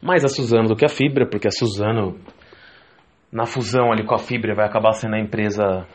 Mais 0.02 0.26
a 0.26 0.28
Suzano 0.28 0.68
do 0.68 0.76
que 0.76 0.86
a 0.86 0.90
Fibra, 0.90 1.26
porque 1.26 1.48
a 1.48 1.52
Suzano, 1.52 2.20
na 3.32 3.46
fusão 3.46 3.92
ali 3.92 4.06
com 4.06 4.16
a 4.16 4.20
Fibra, 4.20 4.54
vai 4.54 4.66
acabar 4.66 4.92
sendo 4.94 5.16
a 5.16 5.20
empresa 5.20 5.86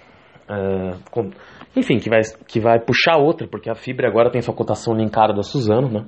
Uh, 0.48 0.98
com, 1.10 1.30
enfim, 1.76 1.98
que 1.98 2.08
vai, 2.08 2.20
que 2.46 2.58
vai 2.58 2.80
puxar 2.80 3.18
outra, 3.18 3.46
porque 3.46 3.68
a 3.68 3.74
Fibra 3.74 4.08
agora 4.08 4.30
tem 4.30 4.40
sua 4.40 4.54
cotação 4.54 4.94
linkada 4.94 5.34
da 5.34 5.42
Suzano, 5.42 5.88
né? 5.90 6.06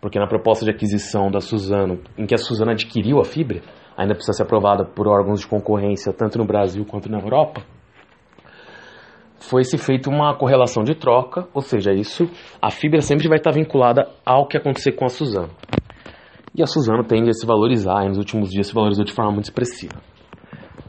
Porque 0.00 0.18
na 0.18 0.26
proposta 0.26 0.64
de 0.64 0.70
aquisição 0.70 1.30
da 1.30 1.40
Suzano, 1.40 2.00
em 2.16 2.26
que 2.26 2.34
a 2.34 2.38
Suzano 2.38 2.70
adquiriu 2.70 3.18
a 3.18 3.24
Fibra, 3.24 3.62
ainda 3.96 4.14
precisa 4.14 4.36
ser 4.36 4.42
aprovada 4.42 4.84
por 4.84 5.08
órgãos 5.08 5.40
de 5.40 5.46
concorrência 5.46 6.12
tanto 6.12 6.38
no 6.38 6.44
Brasil 6.44 6.84
quanto 6.84 7.10
na 7.10 7.18
Europa, 7.18 7.62
foi 9.40 9.64
se 9.64 9.78
feita 9.78 10.10
uma 10.10 10.36
correlação 10.36 10.84
de 10.84 10.94
troca, 10.94 11.48
ou 11.54 11.62
seja, 11.62 11.92
isso, 11.92 12.28
a 12.60 12.70
Fibra 12.70 13.00
sempre 13.00 13.28
vai 13.28 13.38
estar 13.38 13.52
vinculada 13.52 14.06
ao 14.24 14.46
que 14.46 14.56
acontecer 14.56 14.92
com 14.92 15.04
a 15.04 15.08
Suzano. 15.08 15.50
E 16.54 16.62
a 16.62 16.66
Suzano 16.66 17.04
tende 17.04 17.30
a 17.30 17.32
se 17.32 17.46
valorizar, 17.46 18.04
e 18.04 18.08
nos 18.08 18.18
últimos 18.18 18.50
dias 18.50 18.66
se 18.66 18.74
valorizou 18.74 19.04
de 19.04 19.12
forma 19.12 19.32
muito 19.32 19.44
expressiva. 19.44 20.00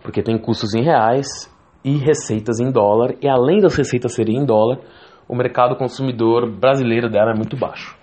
Porque 0.01 0.21
tem 0.21 0.37
custos 0.37 0.73
em 0.73 0.83
reais 0.83 1.49
e 1.83 1.97
receitas 1.97 2.59
em 2.59 2.71
dólar, 2.71 3.15
e 3.21 3.27
além 3.27 3.59
das 3.59 3.75
receitas 3.75 4.13
serem 4.13 4.37
em 4.37 4.45
dólar, 4.45 4.79
o 5.27 5.35
mercado 5.35 5.75
consumidor 5.75 6.49
brasileiro 6.49 7.09
dela 7.09 7.31
é 7.31 7.35
muito 7.35 7.55
baixo. 7.55 7.97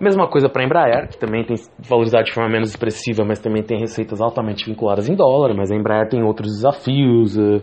Mesma 0.00 0.28
coisa 0.28 0.48
para 0.48 0.62
a 0.62 0.64
Embraer, 0.64 1.08
que 1.08 1.18
também 1.18 1.44
tem 1.44 1.56
valorizado 1.88 2.24
de 2.24 2.32
forma 2.32 2.48
menos 2.48 2.70
expressiva, 2.70 3.24
mas 3.24 3.40
também 3.40 3.62
tem 3.62 3.80
receitas 3.80 4.20
altamente 4.20 4.64
vinculadas 4.64 5.08
em 5.08 5.14
dólar, 5.14 5.54
mas 5.56 5.72
a 5.72 5.76
Embraer 5.76 6.08
tem 6.08 6.22
outros 6.22 6.52
desafios, 6.52 7.36
uh, 7.36 7.62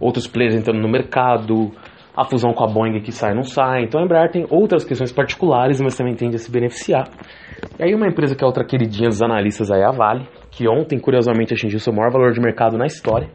outros 0.00 0.26
players 0.26 0.54
entrando 0.54 0.80
no 0.80 0.88
mercado, 0.88 1.70
a 2.16 2.24
fusão 2.24 2.54
com 2.54 2.64
a 2.64 2.66
Boeing 2.66 2.98
que 3.02 3.12
sai 3.12 3.34
não 3.34 3.42
sai. 3.42 3.84
Então 3.84 4.00
a 4.00 4.04
Embraer 4.04 4.30
tem 4.30 4.46
outras 4.48 4.84
questões 4.84 5.12
particulares, 5.12 5.80
mas 5.80 5.94
também 5.94 6.14
tende 6.14 6.36
a 6.36 6.38
se 6.38 6.50
beneficiar. 6.50 7.08
E 7.78 7.84
aí 7.84 7.94
uma 7.94 8.06
empresa 8.06 8.34
que 8.34 8.42
é 8.42 8.46
outra 8.46 8.64
queridinha 8.64 9.08
dos 9.08 9.22
analistas 9.22 9.70
aí 9.70 9.82
é 9.82 9.84
a 9.84 9.90
Vale, 9.90 10.26
que 10.50 10.66
ontem 10.66 10.98
curiosamente 10.98 11.52
atingiu 11.52 11.78
seu 11.78 11.92
maior 11.92 12.10
valor 12.10 12.32
de 12.32 12.40
mercado 12.40 12.78
na 12.78 12.86
história, 12.86 13.28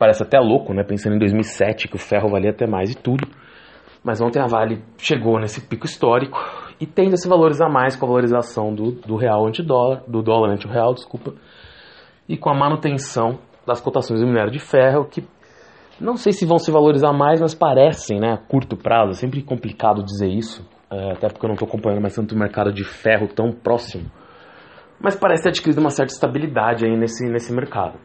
parece 0.00 0.22
até 0.22 0.40
louco, 0.40 0.72
né? 0.72 0.82
Pensando 0.82 1.16
em 1.16 1.18
2007, 1.18 1.86
que 1.86 1.96
o 1.96 1.98
ferro 1.98 2.30
valia 2.30 2.52
até 2.52 2.66
mais 2.66 2.90
e 2.90 2.96
tudo. 2.96 3.28
Mas 4.02 4.18
ontem 4.22 4.40
a 4.40 4.46
Vale 4.46 4.82
chegou 4.96 5.38
nesse 5.38 5.60
pico 5.68 5.84
histórico 5.84 6.38
e 6.80 6.86
tende 6.86 7.12
a 7.12 7.16
se 7.18 7.28
valorizar 7.28 7.68
mais 7.68 7.94
com 7.96 8.06
a 8.06 8.08
valorização 8.08 8.74
do, 8.74 8.92
do 8.92 9.14
real 9.14 9.46
anti-dólar, 9.46 10.02
do 10.08 10.22
dólar 10.22 10.52
anti-real, 10.52 10.94
desculpa, 10.94 11.34
e 12.26 12.38
com 12.38 12.48
a 12.48 12.54
manutenção 12.54 13.38
das 13.66 13.78
cotações 13.78 14.20
do 14.20 14.26
minério 14.26 14.50
de 14.50 14.58
ferro, 14.58 15.04
que 15.04 15.22
não 16.00 16.16
sei 16.16 16.32
se 16.32 16.46
vão 16.46 16.56
se 16.56 16.70
valorizar 16.70 17.12
mais, 17.12 17.38
mas 17.38 17.54
parecem, 17.54 18.18
né, 18.18 18.32
a 18.32 18.38
curto 18.38 18.78
prazo, 18.78 19.10
é 19.10 19.14
sempre 19.14 19.42
complicado 19.42 20.02
dizer 20.02 20.28
isso, 20.28 20.66
é, 20.90 21.12
até 21.12 21.28
porque 21.28 21.44
eu 21.44 21.48
não 21.48 21.54
estou 21.54 21.68
acompanhando 21.68 22.00
mais 22.00 22.14
tanto 22.14 22.34
o 22.34 22.38
mercado 22.38 22.72
de 22.72 22.84
ferro 22.84 23.28
tão 23.28 23.52
próximo, 23.52 24.10
mas 24.98 25.14
parece 25.14 25.42
ter 25.42 25.50
adquirido 25.50 25.78
uma 25.78 25.90
certa 25.90 26.14
estabilidade 26.14 26.86
aí 26.86 26.96
nesse, 26.96 27.30
nesse 27.30 27.52
mercado. 27.52 27.98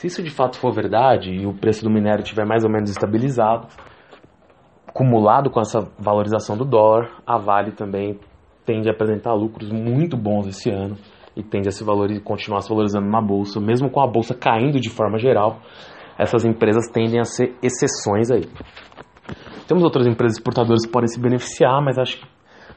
Se 0.00 0.06
isso 0.06 0.22
de 0.22 0.30
fato 0.30 0.58
for 0.58 0.72
verdade 0.72 1.30
e 1.30 1.46
o 1.46 1.52
preço 1.52 1.84
do 1.84 1.90
minério 1.90 2.22
estiver 2.22 2.46
mais 2.46 2.64
ou 2.64 2.70
menos 2.70 2.88
estabilizado, 2.88 3.66
acumulado 4.88 5.50
com 5.50 5.60
essa 5.60 5.92
valorização 5.98 6.56
do 6.56 6.64
dólar, 6.64 7.10
a 7.26 7.36
Vale 7.36 7.72
também 7.72 8.18
tende 8.64 8.88
a 8.88 8.92
apresentar 8.92 9.34
lucros 9.34 9.70
muito 9.70 10.16
bons 10.16 10.46
esse 10.46 10.70
ano 10.70 10.96
e 11.36 11.42
tende 11.42 11.68
a 11.68 11.70
se 11.70 11.84
valorizar, 11.84 12.22
continuar 12.22 12.62
se 12.62 12.70
valorizando 12.70 13.10
na 13.10 13.20
bolsa, 13.20 13.60
mesmo 13.60 13.90
com 13.90 14.00
a 14.00 14.06
bolsa 14.06 14.34
caindo 14.34 14.80
de 14.80 14.88
forma 14.88 15.18
geral. 15.18 15.58
Essas 16.18 16.46
empresas 16.46 16.88
tendem 16.90 17.20
a 17.20 17.24
ser 17.24 17.54
exceções 17.62 18.30
aí. 18.30 18.48
Temos 19.68 19.84
outras 19.84 20.06
empresas 20.06 20.38
exportadoras 20.38 20.86
que 20.86 20.90
podem 20.90 21.08
se 21.08 21.20
beneficiar, 21.20 21.78
mas 21.84 21.98
acho 21.98 22.20
que 22.20 22.26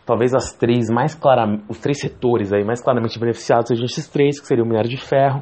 talvez 0.06 0.34
as 0.34 0.52
três 0.52 0.90
mais 0.90 1.16
claramente, 1.16 1.64
os 1.70 1.80
três 1.80 2.02
setores 2.02 2.52
aí 2.52 2.66
mais 2.66 2.84
claramente 2.84 3.18
beneficiados 3.18 3.70
sejam 3.70 3.86
esses 3.86 4.10
três, 4.10 4.42
que 4.42 4.46
seriam 4.46 4.66
o 4.66 4.68
minério 4.68 4.90
de 4.90 4.98
ferro, 4.98 5.42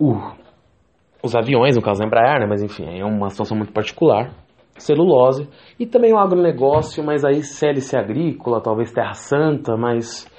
uh, 0.00 0.32
os 1.22 1.34
aviões, 1.34 1.76
no 1.76 1.82
caso 1.82 2.00
da 2.00 2.06
Embraer, 2.06 2.40
né, 2.40 2.46
mas 2.48 2.62
enfim, 2.62 2.84
é 2.98 3.04
uma 3.04 3.28
situação 3.28 3.56
muito 3.56 3.72
particular. 3.72 4.30
Celulose 4.78 5.48
e 5.78 5.86
também 5.86 6.12
o 6.12 6.18
agronegócio, 6.18 7.04
mas 7.04 7.24
aí 7.24 7.42
CLC 7.42 7.98
agrícola, 7.98 8.60
talvez 8.60 8.92
Terra 8.92 9.14
Santa, 9.14 9.76
mas 9.76 10.30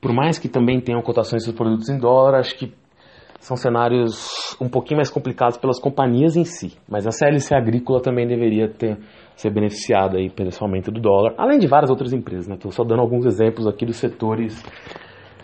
por 0.00 0.12
mais 0.12 0.38
que 0.40 0.48
também 0.48 0.80
tenham 0.80 1.00
cotações 1.02 1.44
dos 1.44 1.54
produtos 1.54 1.88
em 1.88 1.96
dólar, 1.96 2.40
acho 2.40 2.56
que 2.58 2.74
são 3.38 3.56
cenários 3.56 4.56
um 4.60 4.68
pouquinho 4.68 4.96
mais 4.96 5.08
complicados 5.08 5.56
pelas 5.56 5.78
companhias 5.78 6.36
em 6.36 6.44
si. 6.44 6.76
Mas 6.88 7.06
a 7.06 7.12
CLC 7.12 7.54
agrícola 7.54 8.00
também 8.00 8.26
deveria 8.26 8.68
ter 8.68 8.98
ser 9.36 9.50
beneficiada 9.50 10.16
aí 10.16 10.30
pelo 10.30 10.50
aumento 10.60 10.90
do 10.90 11.00
dólar, 11.00 11.34
além 11.36 11.58
de 11.58 11.68
várias 11.68 11.90
outras 11.90 12.12
empresas. 12.12 12.48
Estou 12.48 12.70
né? 12.70 12.74
só 12.74 12.82
dando 12.82 13.02
alguns 13.02 13.26
exemplos 13.26 13.68
aqui 13.68 13.84
dos 13.86 13.96
setores 13.96 14.60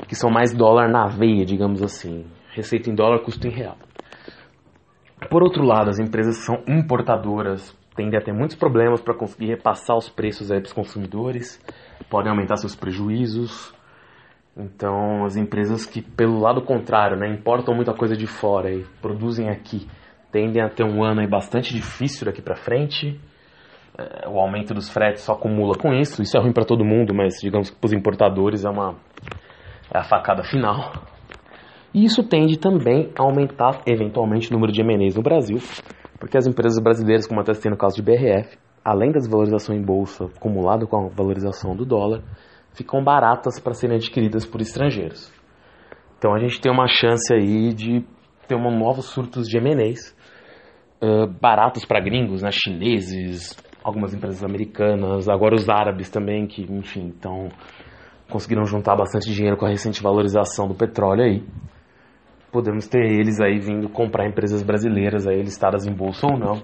que 0.09 0.17
são 0.17 0.31
mais 0.31 0.53
dólar 0.53 0.91
na 0.91 1.07
veia, 1.07 1.45
digamos 1.45 1.83
assim 1.83 2.25
receita 2.53 2.91
em 2.91 2.95
dólar, 2.95 3.21
custo 3.21 3.47
em 3.47 3.51
real. 3.51 3.77
Por 5.31 5.43
outro 5.43 5.65
lado, 5.65 5.91
as 5.91 5.99
empresas 5.99 6.39
são 6.39 6.63
importadoras 6.67 7.77
tendem 7.95 8.19
a 8.19 8.23
ter 8.23 8.33
muitos 8.33 8.57
problemas 8.57 9.01
para 9.01 9.15
conseguir 9.15 9.47
repassar 9.47 9.97
os 9.97 10.09
preços 10.09 10.49
para 10.49 10.63
os 10.63 10.73
consumidores, 10.73 11.61
podem 12.09 12.31
aumentar 12.31 12.57
seus 12.57 12.75
prejuízos. 12.75 13.75
Então, 14.57 15.25
as 15.25 15.37
empresas 15.37 15.87
que, 15.87 16.03
pelo 16.03 16.39
lado 16.39 16.63
contrário, 16.63 17.17
né, 17.17 17.29
importam 17.29 17.75
muita 17.75 17.95
coisa 17.95 18.15
de 18.15 18.27
fora 18.27 18.71
e 18.71 18.85
produzem 19.01 19.49
aqui, 19.49 19.89
tendem 20.31 20.63
a 20.63 20.69
ter 20.69 20.85
um 20.85 21.03
ano 21.03 21.21
aí 21.21 21.27
bastante 21.27 21.75
difícil 21.75 22.27
daqui 22.27 22.43
para 22.43 22.55
frente. 22.55 23.19
É, 23.97 24.29
o 24.29 24.39
aumento 24.39 24.75
dos 24.75 24.91
fretes 24.91 25.23
só 25.23 25.33
acumula 25.33 25.75
com 25.75 25.93
isso. 25.95 26.23
Isso 26.23 26.37
é 26.37 26.41
ruim 26.41 26.53
para 26.53 26.65
todo 26.65 26.85
mundo, 26.85 27.15
mas 27.15 27.35
digamos 27.41 27.71
que 27.71 27.77
para 27.77 27.87
os 27.87 27.93
importadores 27.93 28.65
é 28.65 28.69
uma 28.69 28.97
é 29.93 29.99
a 29.99 30.05
facada 30.05 30.43
final. 30.45 30.93
E 31.95 32.05
isso 32.05 32.23
tende 32.23 32.59
também 32.59 33.13
a 33.19 33.23
aumentar 33.23 33.83
eventualmente 33.87 34.51
o 34.51 34.55
número 34.55 34.73
de 34.73 34.81
M&As 34.81 35.15
no 35.15 35.23
Brasil, 35.23 35.59
porque 36.19 36.39
as 36.39 36.47
empresas 36.47 36.83
brasileiras, 36.83 37.27
como 37.27 37.41
até 37.41 37.53
tem 37.53 37.71
no 37.71 37.77
caso 37.77 37.97
de 37.97 38.03
BRF, 38.03 38.57
além 38.83 39.13
da 39.13 39.19
desvalorização 39.19 39.77
em 39.77 39.83
bolsa 39.83 40.25
acumulado 40.25 40.87
com 40.87 40.97
a 40.97 41.09
valorização 41.09 41.77
do 41.77 41.85
dólar, 41.85 42.23
ficam 42.73 43.05
baratas 43.05 43.61
para 43.61 43.75
serem 43.75 43.97
adquiridas 43.97 44.47
por 44.47 44.63
estrangeiros. 44.63 45.31
Então 46.17 46.35
a 46.35 46.39
gente 46.39 46.61
tem 46.61 46.73
uma 46.73 46.87
chance 46.89 47.33
aí 47.35 47.75
de 47.75 48.03
ter 48.49 48.55
um 48.55 48.79
novos 48.79 49.07
surtos 49.07 49.47
de 49.47 49.59
M&As 49.59 50.17
uh, 51.03 51.27
baratos 51.41 51.85
para 51.85 52.01
gringos, 52.01 52.41
né, 52.41 52.51
chineses, 52.51 53.55
algumas 53.85 54.15
empresas 54.15 54.43
americanas, 54.43 55.29
agora 55.29 55.55
os 55.55 55.69
árabes 55.69 56.09
também, 56.09 56.47
que 56.47 56.63
enfim, 56.63 57.13
então 57.15 57.49
conseguiram 58.31 58.65
juntar 58.65 58.97
bastante 58.97 59.31
dinheiro 59.31 59.59
com 59.59 59.67
a 59.67 59.69
recente 59.69 60.03
valorização 60.03 60.67
do 60.67 60.75
petróleo 60.75 61.25
aí 61.25 61.45
podemos 62.53 62.87
ter 62.87 63.01
eles 63.01 63.41
aí 63.41 63.59
vindo 63.59 63.89
comprar 63.89 64.29
empresas 64.29 64.63
brasileiras 64.63 65.27
aí 65.27 65.41
listadas 65.41 65.87
em 65.87 65.93
bolsa 65.93 66.27
ou 66.27 66.39
não. 66.39 66.63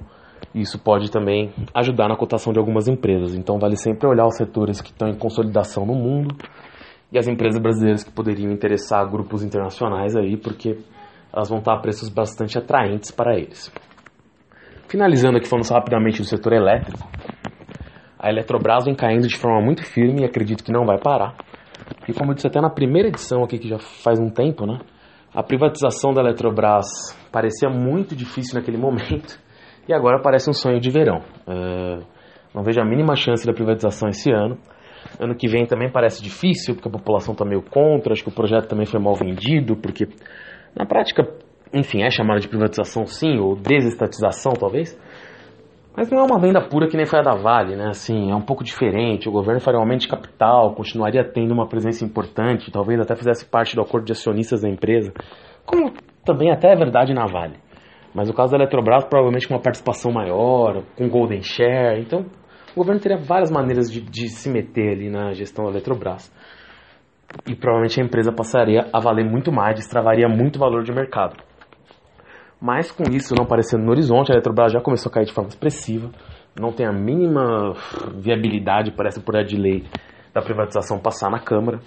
Isso 0.55 0.79
pode 0.79 1.11
também 1.11 1.53
ajudar 1.75 2.09
na 2.09 2.17
cotação 2.17 2.53
de 2.53 2.59
algumas 2.59 2.87
empresas. 2.87 3.35
Então 3.35 3.59
vale 3.59 3.77
sempre 3.77 4.07
olhar 4.07 4.27
os 4.27 4.37
setores 4.37 4.81
que 4.83 4.91
estão 4.91 5.09
em 5.09 5.17
consolidação 5.17 5.87
no 5.87 5.95
mundo 5.95 6.37
e 7.11 7.19
as 7.19 7.27
empresas 7.27 7.61
brasileiras 7.61 8.05
que 8.05 8.13
poderiam 8.13 8.53
interessar 8.53 9.09
grupos 9.11 9.43
internacionais 9.43 10.15
aí, 10.15 10.37
porque 10.37 10.79
elas 11.33 11.49
vão 11.49 11.59
estar 11.59 11.75
a 11.75 11.81
preços 11.81 12.11
bastante 12.11 12.59
atraentes 12.59 13.11
para 13.11 13.37
eles. 13.37 13.73
Finalizando 14.89 15.39
aqui 15.39 15.49
falando 15.49 15.67
rapidamente 15.69 16.19
do 16.19 16.27
setor 16.27 16.53
elétrico, 16.53 17.09
a 18.19 18.31
Eletrobras 18.31 18.85
vem 18.85 18.95
caindo 18.95 19.27
de 19.27 19.37
forma 19.37 19.61
muito 19.61 19.85
firme 19.85 20.23
e 20.23 20.25
acredito 20.25 20.65
que 20.65 20.73
não 20.73 20.85
vai 20.85 20.99
parar. 20.99 21.35
E 22.07 22.13
como 22.13 22.31
eu 22.31 22.35
disse 22.35 22.47
até 22.47 22.61
na 22.61 22.71
primeira 22.71 23.09
edição 23.09 23.43
aqui, 23.43 23.59
que 23.59 23.69
já 23.69 23.79
faz 23.79 24.19
um 24.19 24.29
tempo, 24.29 24.67
né? 24.67 24.79
A 25.39 25.43
privatização 25.45 26.13
da 26.13 26.21
Eletrobras 26.21 27.17
parecia 27.31 27.71
muito 27.71 28.17
difícil 28.17 28.59
naquele 28.59 28.77
momento 28.83 29.39
e 29.89 29.95
agora 29.95 30.21
parece 30.21 30.51
um 30.51 30.53
sonho 30.53 30.81
de 30.81 30.91
verão. 30.91 31.21
Uh, 31.47 32.05
não 32.53 32.65
vejo 32.65 32.81
a 32.81 32.85
mínima 32.85 33.15
chance 33.15 33.47
da 33.47 33.53
privatização 33.53 34.09
esse 34.09 34.33
ano. 34.33 34.59
Ano 35.21 35.37
que 35.37 35.47
vem 35.47 35.65
também 35.65 35.93
parece 35.93 36.21
difícil, 36.21 36.75
porque 36.75 36.89
a 36.89 36.91
população 36.91 37.35
está 37.35 37.45
meio 37.45 37.63
contra, 37.63 38.13
acho 38.13 38.25
que 38.25 38.31
o 38.31 38.35
projeto 38.35 38.67
também 38.67 38.85
foi 38.85 38.99
mal 38.99 39.15
vendido, 39.15 39.77
porque 39.77 40.09
na 40.75 40.85
prática, 40.85 41.23
enfim, 41.73 42.03
é 42.03 42.11
chamada 42.11 42.41
de 42.41 42.49
privatização 42.49 43.07
sim, 43.07 43.39
ou 43.39 43.55
desestatização 43.55 44.55
talvez, 44.55 44.99
mas 45.99 46.09
não 46.11 46.21
é 46.21 46.23
uma 46.23 46.39
venda 46.39 46.61
pura 46.61 46.87
que 46.87 46.97
nem 46.97 47.05
foi 47.05 47.19
a 47.19 47.23
da 47.23 47.35
Vale, 47.35 47.75
né? 47.75 47.89
Assim, 47.89 48.31
é 48.31 48.35
um 48.35 48.41
pouco 48.41 48.63
diferente. 48.63 49.29
O 49.29 49.33
governo 49.33 49.61
faria 49.61 49.81
um 49.81 49.83
aumento 49.83 50.03
de 50.03 50.09
capital, 50.09 50.73
continuaria 50.73 51.25
tendo 51.25 51.53
uma 51.53 51.67
presença 51.67 52.05
importante, 52.05 52.71
talvez 52.71 53.01
até 53.01 53.17
fizesse 53.17 53.45
parte 53.45 53.75
do 53.75 53.83
acordo 53.83 54.05
de 54.05 54.13
acionistas 54.13 54.63
da 54.63 54.69
empresa, 54.69 55.13
como 55.67 55.93
também 56.25 56.53
até 56.53 56.73
é 56.73 56.77
verdade 56.77 57.13
na 57.13 57.27
Vale. 57.27 57.57
Mas 58.15 58.31
o 58.31 58.33
caso 58.33 58.53
da 58.53 58.59
Eletrobras, 58.59 59.07
provavelmente 59.07 59.49
com 59.49 59.55
uma 59.55 59.61
participação 59.61 60.13
maior, 60.13 60.85
com 60.97 61.09
golden 61.09 61.43
share. 61.43 62.01
Então, 62.01 62.27
o 62.77 62.77
governo 62.77 63.01
teria 63.01 63.19
várias 63.19 63.51
maneiras 63.51 63.91
de, 63.91 64.01
de 64.01 64.29
se 64.29 64.49
meter 64.49 64.93
ali 64.93 65.11
na 65.11 65.33
gestão 65.33 65.65
da 65.65 65.73
Eletrobras. 65.73 66.33
E 67.45 67.57
provavelmente 67.57 68.01
a 68.01 68.05
empresa 68.05 68.31
passaria 68.31 68.87
a 68.93 69.01
valer 69.01 69.29
muito 69.29 69.51
mais, 69.51 69.75
destravaria 69.75 70.29
muito 70.29 70.61
valor 70.61 70.85
de 70.85 70.93
mercado. 70.93 71.48
Mas 72.61 72.91
com 72.91 73.05
isso 73.13 73.35
não 73.37 73.45
aparecendo 73.45 73.85
no 73.85 73.91
horizonte, 73.91 74.31
a 74.31 74.35
Eletrobras 74.35 74.73
já 74.73 74.81
começou 74.81 75.11
a 75.11 75.13
cair 75.13 75.27
de 75.27 75.33
forma 75.33 75.49
expressiva, 75.49 76.11
não 76.59 76.73
tem 76.73 76.87
a 76.87 76.93
mínima 76.93 77.73
viabilidade, 78.17 78.91
parece 78.91 79.21
por 79.21 79.43
de 79.45 79.57
lei, 79.57 79.85
da 80.35 80.43
privatização 80.43 80.99
passar 80.99 81.31
na 81.31 81.39
Câmara. 81.39 81.79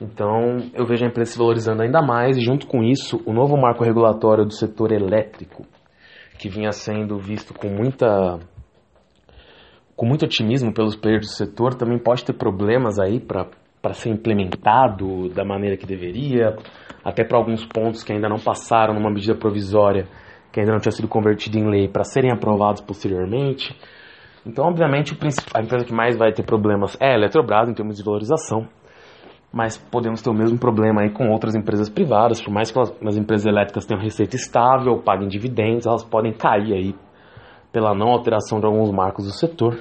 Então 0.00 0.58
eu 0.74 0.84
vejo 0.84 1.04
a 1.04 1.08
empresa 1.08 1.32
se 1.32 1.38
valorizando 1.38 1.82
ainda 1.82 2.02
mais 2.02 2.36
e 2.36 2.40
junto 2.40 2.66
com 2.66 2.82
isso 2.82 3.20
o 3.24 3.32
novo 3.32 3.56
marco 3.56 3.84
regulatório 3.84 4.44
do 4.44 4.52
setor 4.52 4.92
elétrico, 4.92 5.64
que 6.38 6.48
vinha 6.48 6.72
sendo 6.72 7.18
visto 7.18 7.54
com 7.54 7.68
muita 7.68 8.38
com 9.96 10.06
muito 10.06 10.24
otimismo 10.24 10.72
pelos 10.72 10.94
players 10.94 11.26
do 11.26 11.32
setor, 11.32 11.74
também 11.74 11.98
pode 11.98 12.24
ter 12.24 12.32
problemas 12.32 13.00
aí 13.00 13.18
para 13.18 13.48
ser 13.94 14.10
implementado 14.10 15.28
da 15.30 15.44
maneira 15.44 15.76
que 15.76 15.86
deveria, 15.86 16.56
até 17.04 17.24
para 17.24 17.38
alguns 17.38 17.64
pontos 17.64 18.02
que 18.02 18.12
ainda 18.12 18.28
não 18.28 18.38
passaram 18.38 18.94
numa 18.94 19.10
medida 19.10 19.34
provisória, 19.34 20.06
que 20.52 20.60
ainda 20.60 20.72
não 20.72 20.80
tinha 20.80 20.92
sido 20.92 21.08
convertida 21.08 21.58
em 21.58 21.68
lei, 21.68 21.88
para 21.88 22.04
serem 22.04 22.30
aprovados 22.32 22.80
posteriormente. 22.80 23.74
Então, 24.46 24.66
obviamente, 24.66 25.16
a 25.54 25.60
empresa 25.62 25.84
que 25.84 25.92
mais 25.92 26.16
vai 26.16 26.32
ter 26.32 26.42
problemas 26.42 26.96
é 27.00 27.12
a 27.12 27.14
Eletrobras 27.14 27.68
em 27.68 27.74
termos 27.74 27.96
de 27.96 28.04
valorização, 28.04 28.66
mas 29.52 29.76
podemos 29.76 30.22
ter 30.22 30.30
o 30.30 30.34
mesmo 30.34 30.58
problema 30.58 31.02
aí 31.02 31.10
com 31.10 31.28
outras 31.30 31.54
empresas 31.54 31.88
privadas, 31.88 32.40
por 32.40 32.52
mais 32.52 32.70
que 32.70 32.78
as 32.78 33.16
empresas 33.16 33.46
elétricas 33.46 33.86
tenham 33.86 34.02
receita 34.02 34.36
estável, 34.36 34.98
paguem 35.02 35.28
dividendos, 35.28 35.86
elas 35.86 36.04
podem 36.04 36.32
cair 36.32 36.72
aí 36.72 36.94
pela 37.72 37.94
não 37.94 38.08
alteração 38.08 38.60
de 38.60 38.66
alguns 38.66 38.90
marcos 38.90 39.26
do 39.26 39.32
setor. 39.32 39.78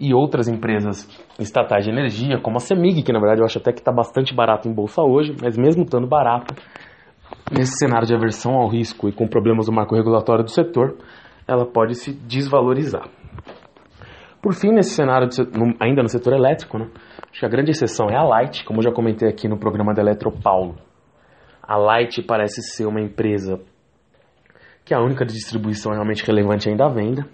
E 0.00 0.14
outras 0.14 0.46
empresas 0.46 1.08
estatais 1.38 1.84
de 1.84 1.90
energia, 1.90 2.38
como 2.40 2.56
a 2.56 2.60
CEMIG, 2.60 3.02
que 3.02 3.12
na 3.12 3.18
verdade 3.18 3.40
eu 3.40 3.44
acho 3.44 3.58
até 3.58 3.72
que 3.72 3.80
está 3.80 3.90
bastante 3.90 4.34
barato 4.34 4.68
em 4.68 4.72
bolsa 4.72 5.02
hoje, 5.02 5.34
mas 5.42 5.56
mesmo 5.58 5.82
estando 5.82 6.06
barato, 6.06 6.54
nesse 7.50 7.72
cenário 7.78 8.06
de 8.06 8.14
aversão 8.14 8.54
ao 8.54 8.68
risco 8.68 9.08
e 9.08 9.12
com 9.12 9.26
problemas 9.26 9.66
do 9.66 9.72
marco 9.72 9.96
regulatório 9.96 10.44
do 10.44 10.50
setor, 10.50 10.96
ela 11.46 11.66
pode 11.66 11.94
se 11.94 12.12
desvalorizar. 12.12 13.08
Por 14.40 14.54
fim, 14.54 14.72
nesse 14.72 14.90
cenário, 14.90 15.28
ainda 15.80 16.02
no 16.02 16.08
setor 16.08 16.32
elétrico, 16.32 16.78
né, 16.78 16.88
acho 17.30 17.40
que 17.40 17.46
a 17.46 17.48
grande 17.48 17.72
exceção 17.72 18.08
é 18.08 18.16
a 18.16 18.22
Light, 18.22 18.64
como 18.64 18.78
eu 18.78 18.84
já 18.84 18.92
comentei 18.92 19.28
aqui 19.28 19.48
no 19.48 19.58
programa 19.58 19.92
da 19.92 20.00
Eletropaulo. 20.00 20.76
A 21.60 21.76
Light 21.76 22.22
parece 22.22 22.62
ser 22.62 22.86
uma 22.86 23.00
empresa 23.00 23.60
que 24.84 24.94
a 24.94 25.00
única 25.00 25.24
distribuição 25.24 25.92
realmente 25.92 26.24
relevante 26.24 26.68
ainda 26.68 26.84
é 26.84 26.86
a 26.86 26.90
venda. 26.90 27.28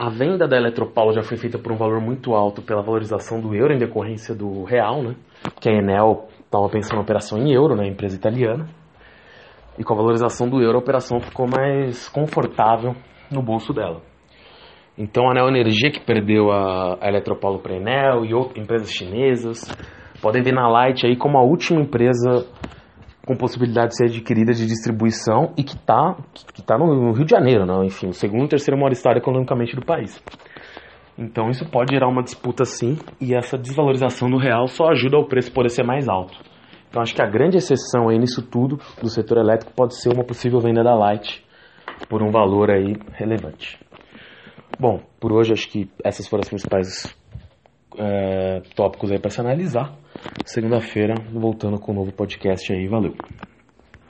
A 0.00 0.10
venda 0.10 0.46
da 0.46 0.56
Eletropaulo 0.56 1.12
já 1.12 1.22
foi 1.22 1.36
feita 1.36 1.58
por 1.58 1.72
um 1.72 1.76
valor 1.76 2.00
muito 2.00 2.32
alto 2.32 2.62
pela 2.62 2.80
valorização 2.80 3.40
do 3.40 3.52
euro 3.52 3.74
em 3.74 3.78
decorrência 3.78 4.32
do 4.32 4.62
real, 4.62 5.02
né? 5.02 5.16
Que 5.60 5.68
a 5.68 5.72
Enel 5.72 6.28
estava 6.38 6.68
pensando 6.68 6.98
na 6.98 7.02
operação 7.02 7.36
em 7.36 7.52
euro, 7.52 7.74
né? 7.74 7.88
Empresa 7.88 8.16
italiana. 8.16 8.68
E 9.76 9.82
com 9.82 9.92
a 9.92 9.96
valorização 9.96 10.48
do 10.48 10.62
euro, 10.62 10.78
a 10.78 10.80
operação 10.80 11.18
ficou 11.18 11.48
mais 11.48 12.08
confortável 12.08 12.94
no 13.28 13.42
bolso 13.42 13.72
dela. 13.72 14.00
Então 14.96 15.28
a 15.28 15.34
Neo 15.34 15.48
Energia, 15.48 15.90
que 15.90 16.06
perdeu 16.06 16.52
a, 16.52 16.96
a 17.00 17.08
Eletropaulo 17.08 17.58
para 17.58 17.72
a 17.72 17.76
Enel 17.76 18.24
e 18.24 18.32
outras 18.32 18.64
empresas 18.64 18.92
chinesas, 18.92 19.64
podem 20.22 20.44
ver 20.44 20.52
na 20.52 20.68
Light 20.68 21.04
aí 21.04 21.16
como 21.16 21.36
a 21.38 21.42
última 21.42 21.80
empresa 21.80 22.46
com 23.28 23.36
possibilidade 23.36 23.88
de 23.88 23.96
ser 23.96 24.04
adquirida 24.06 24.54
de 24.54 24.64
distribuição 24.64 25.52
e 25.54 25.62
que 25.62 25.74
está 25.74 26.16
que 26.54 26.62
tá 26.62 26.78
no 26.78 27.12
Rio 27.12 27.26
de 27.26 27.30
Janeiro, 27.30 27.66
né? 27.66 27.84
enfim, 27.84 28.08
o 28.08 28.14
segundo 28.14 28.48
terceiro 28.48 28.80
maior 28.80 28.90
estado 28.90 29.18
economicamente 29.18 29.76
do 29.76 29.84
país. 29.84 30.18
Então 31.18 31.50
isso 31.50 31.68
pode 31.70 31.92
gerar 31.92 32.08
uma 32.08 32.22
disputa 32.22 32.64
sim, 32.64 32.96
e 33.20 33.34
essa 33.34 33.58
desvalorização 33.58 34.30
do 34.30 34.38
real 34.38 34.66
só 34.66 34.88
ajuda 34.88 35.18
o 35.18 35.26
preço 35.26 35.52
poder 35.52 35.68
ser 35.68 35.84
mais 35.84 36.08
alto. 36.08 36.38
Então 36.88 37.02
acho 37.02 37.14
que 37.14 37.20
a 37.20 37.26
grande 37.26 37.58
exceção 37.58 38.08
aí 38.08 38.18
nisso 38.18 38.40
tudo 38.40 38.80
do 39.02 39.10
setor 39.10 39.36
elétrico 39.36 39.74
pode 39.76 39.94
ser 40.00 40.10
uma 40.10 40.24
possível 40.24 40.58
venda 40.58 40.82
da 40.82 40.94
Light 40.94 41.44
por 42.08 42.22
um 42.22 42.30
valor 42.30 42.70
aí 42.70 42.96
relevante. 43.12 43.78
Bom, 44.80 45.02
por 45.20 45.34
hoje 45.34 45.52
acho 45.52 45.68
que 45.68 45.90
essas 46.02 46.26
foram 46.26 46.40
as 46.40 46.48
principais 46.48 47.14
é, 47.98 48.62
tópicos 48.74 49.10
aí 49.10 49.18
para 49.18 49.30
se 49.30 49.40
analisar. 49.40 49.94
Segunda-feira, 50.44 51.14
voltando 51.32 51.78
com 51.78 51.92
um 51.92 51.96
novo 51.96 52.12
podcast 52.12 52.72
aí. 52.72 52.86
Valeu! 52.88 53.14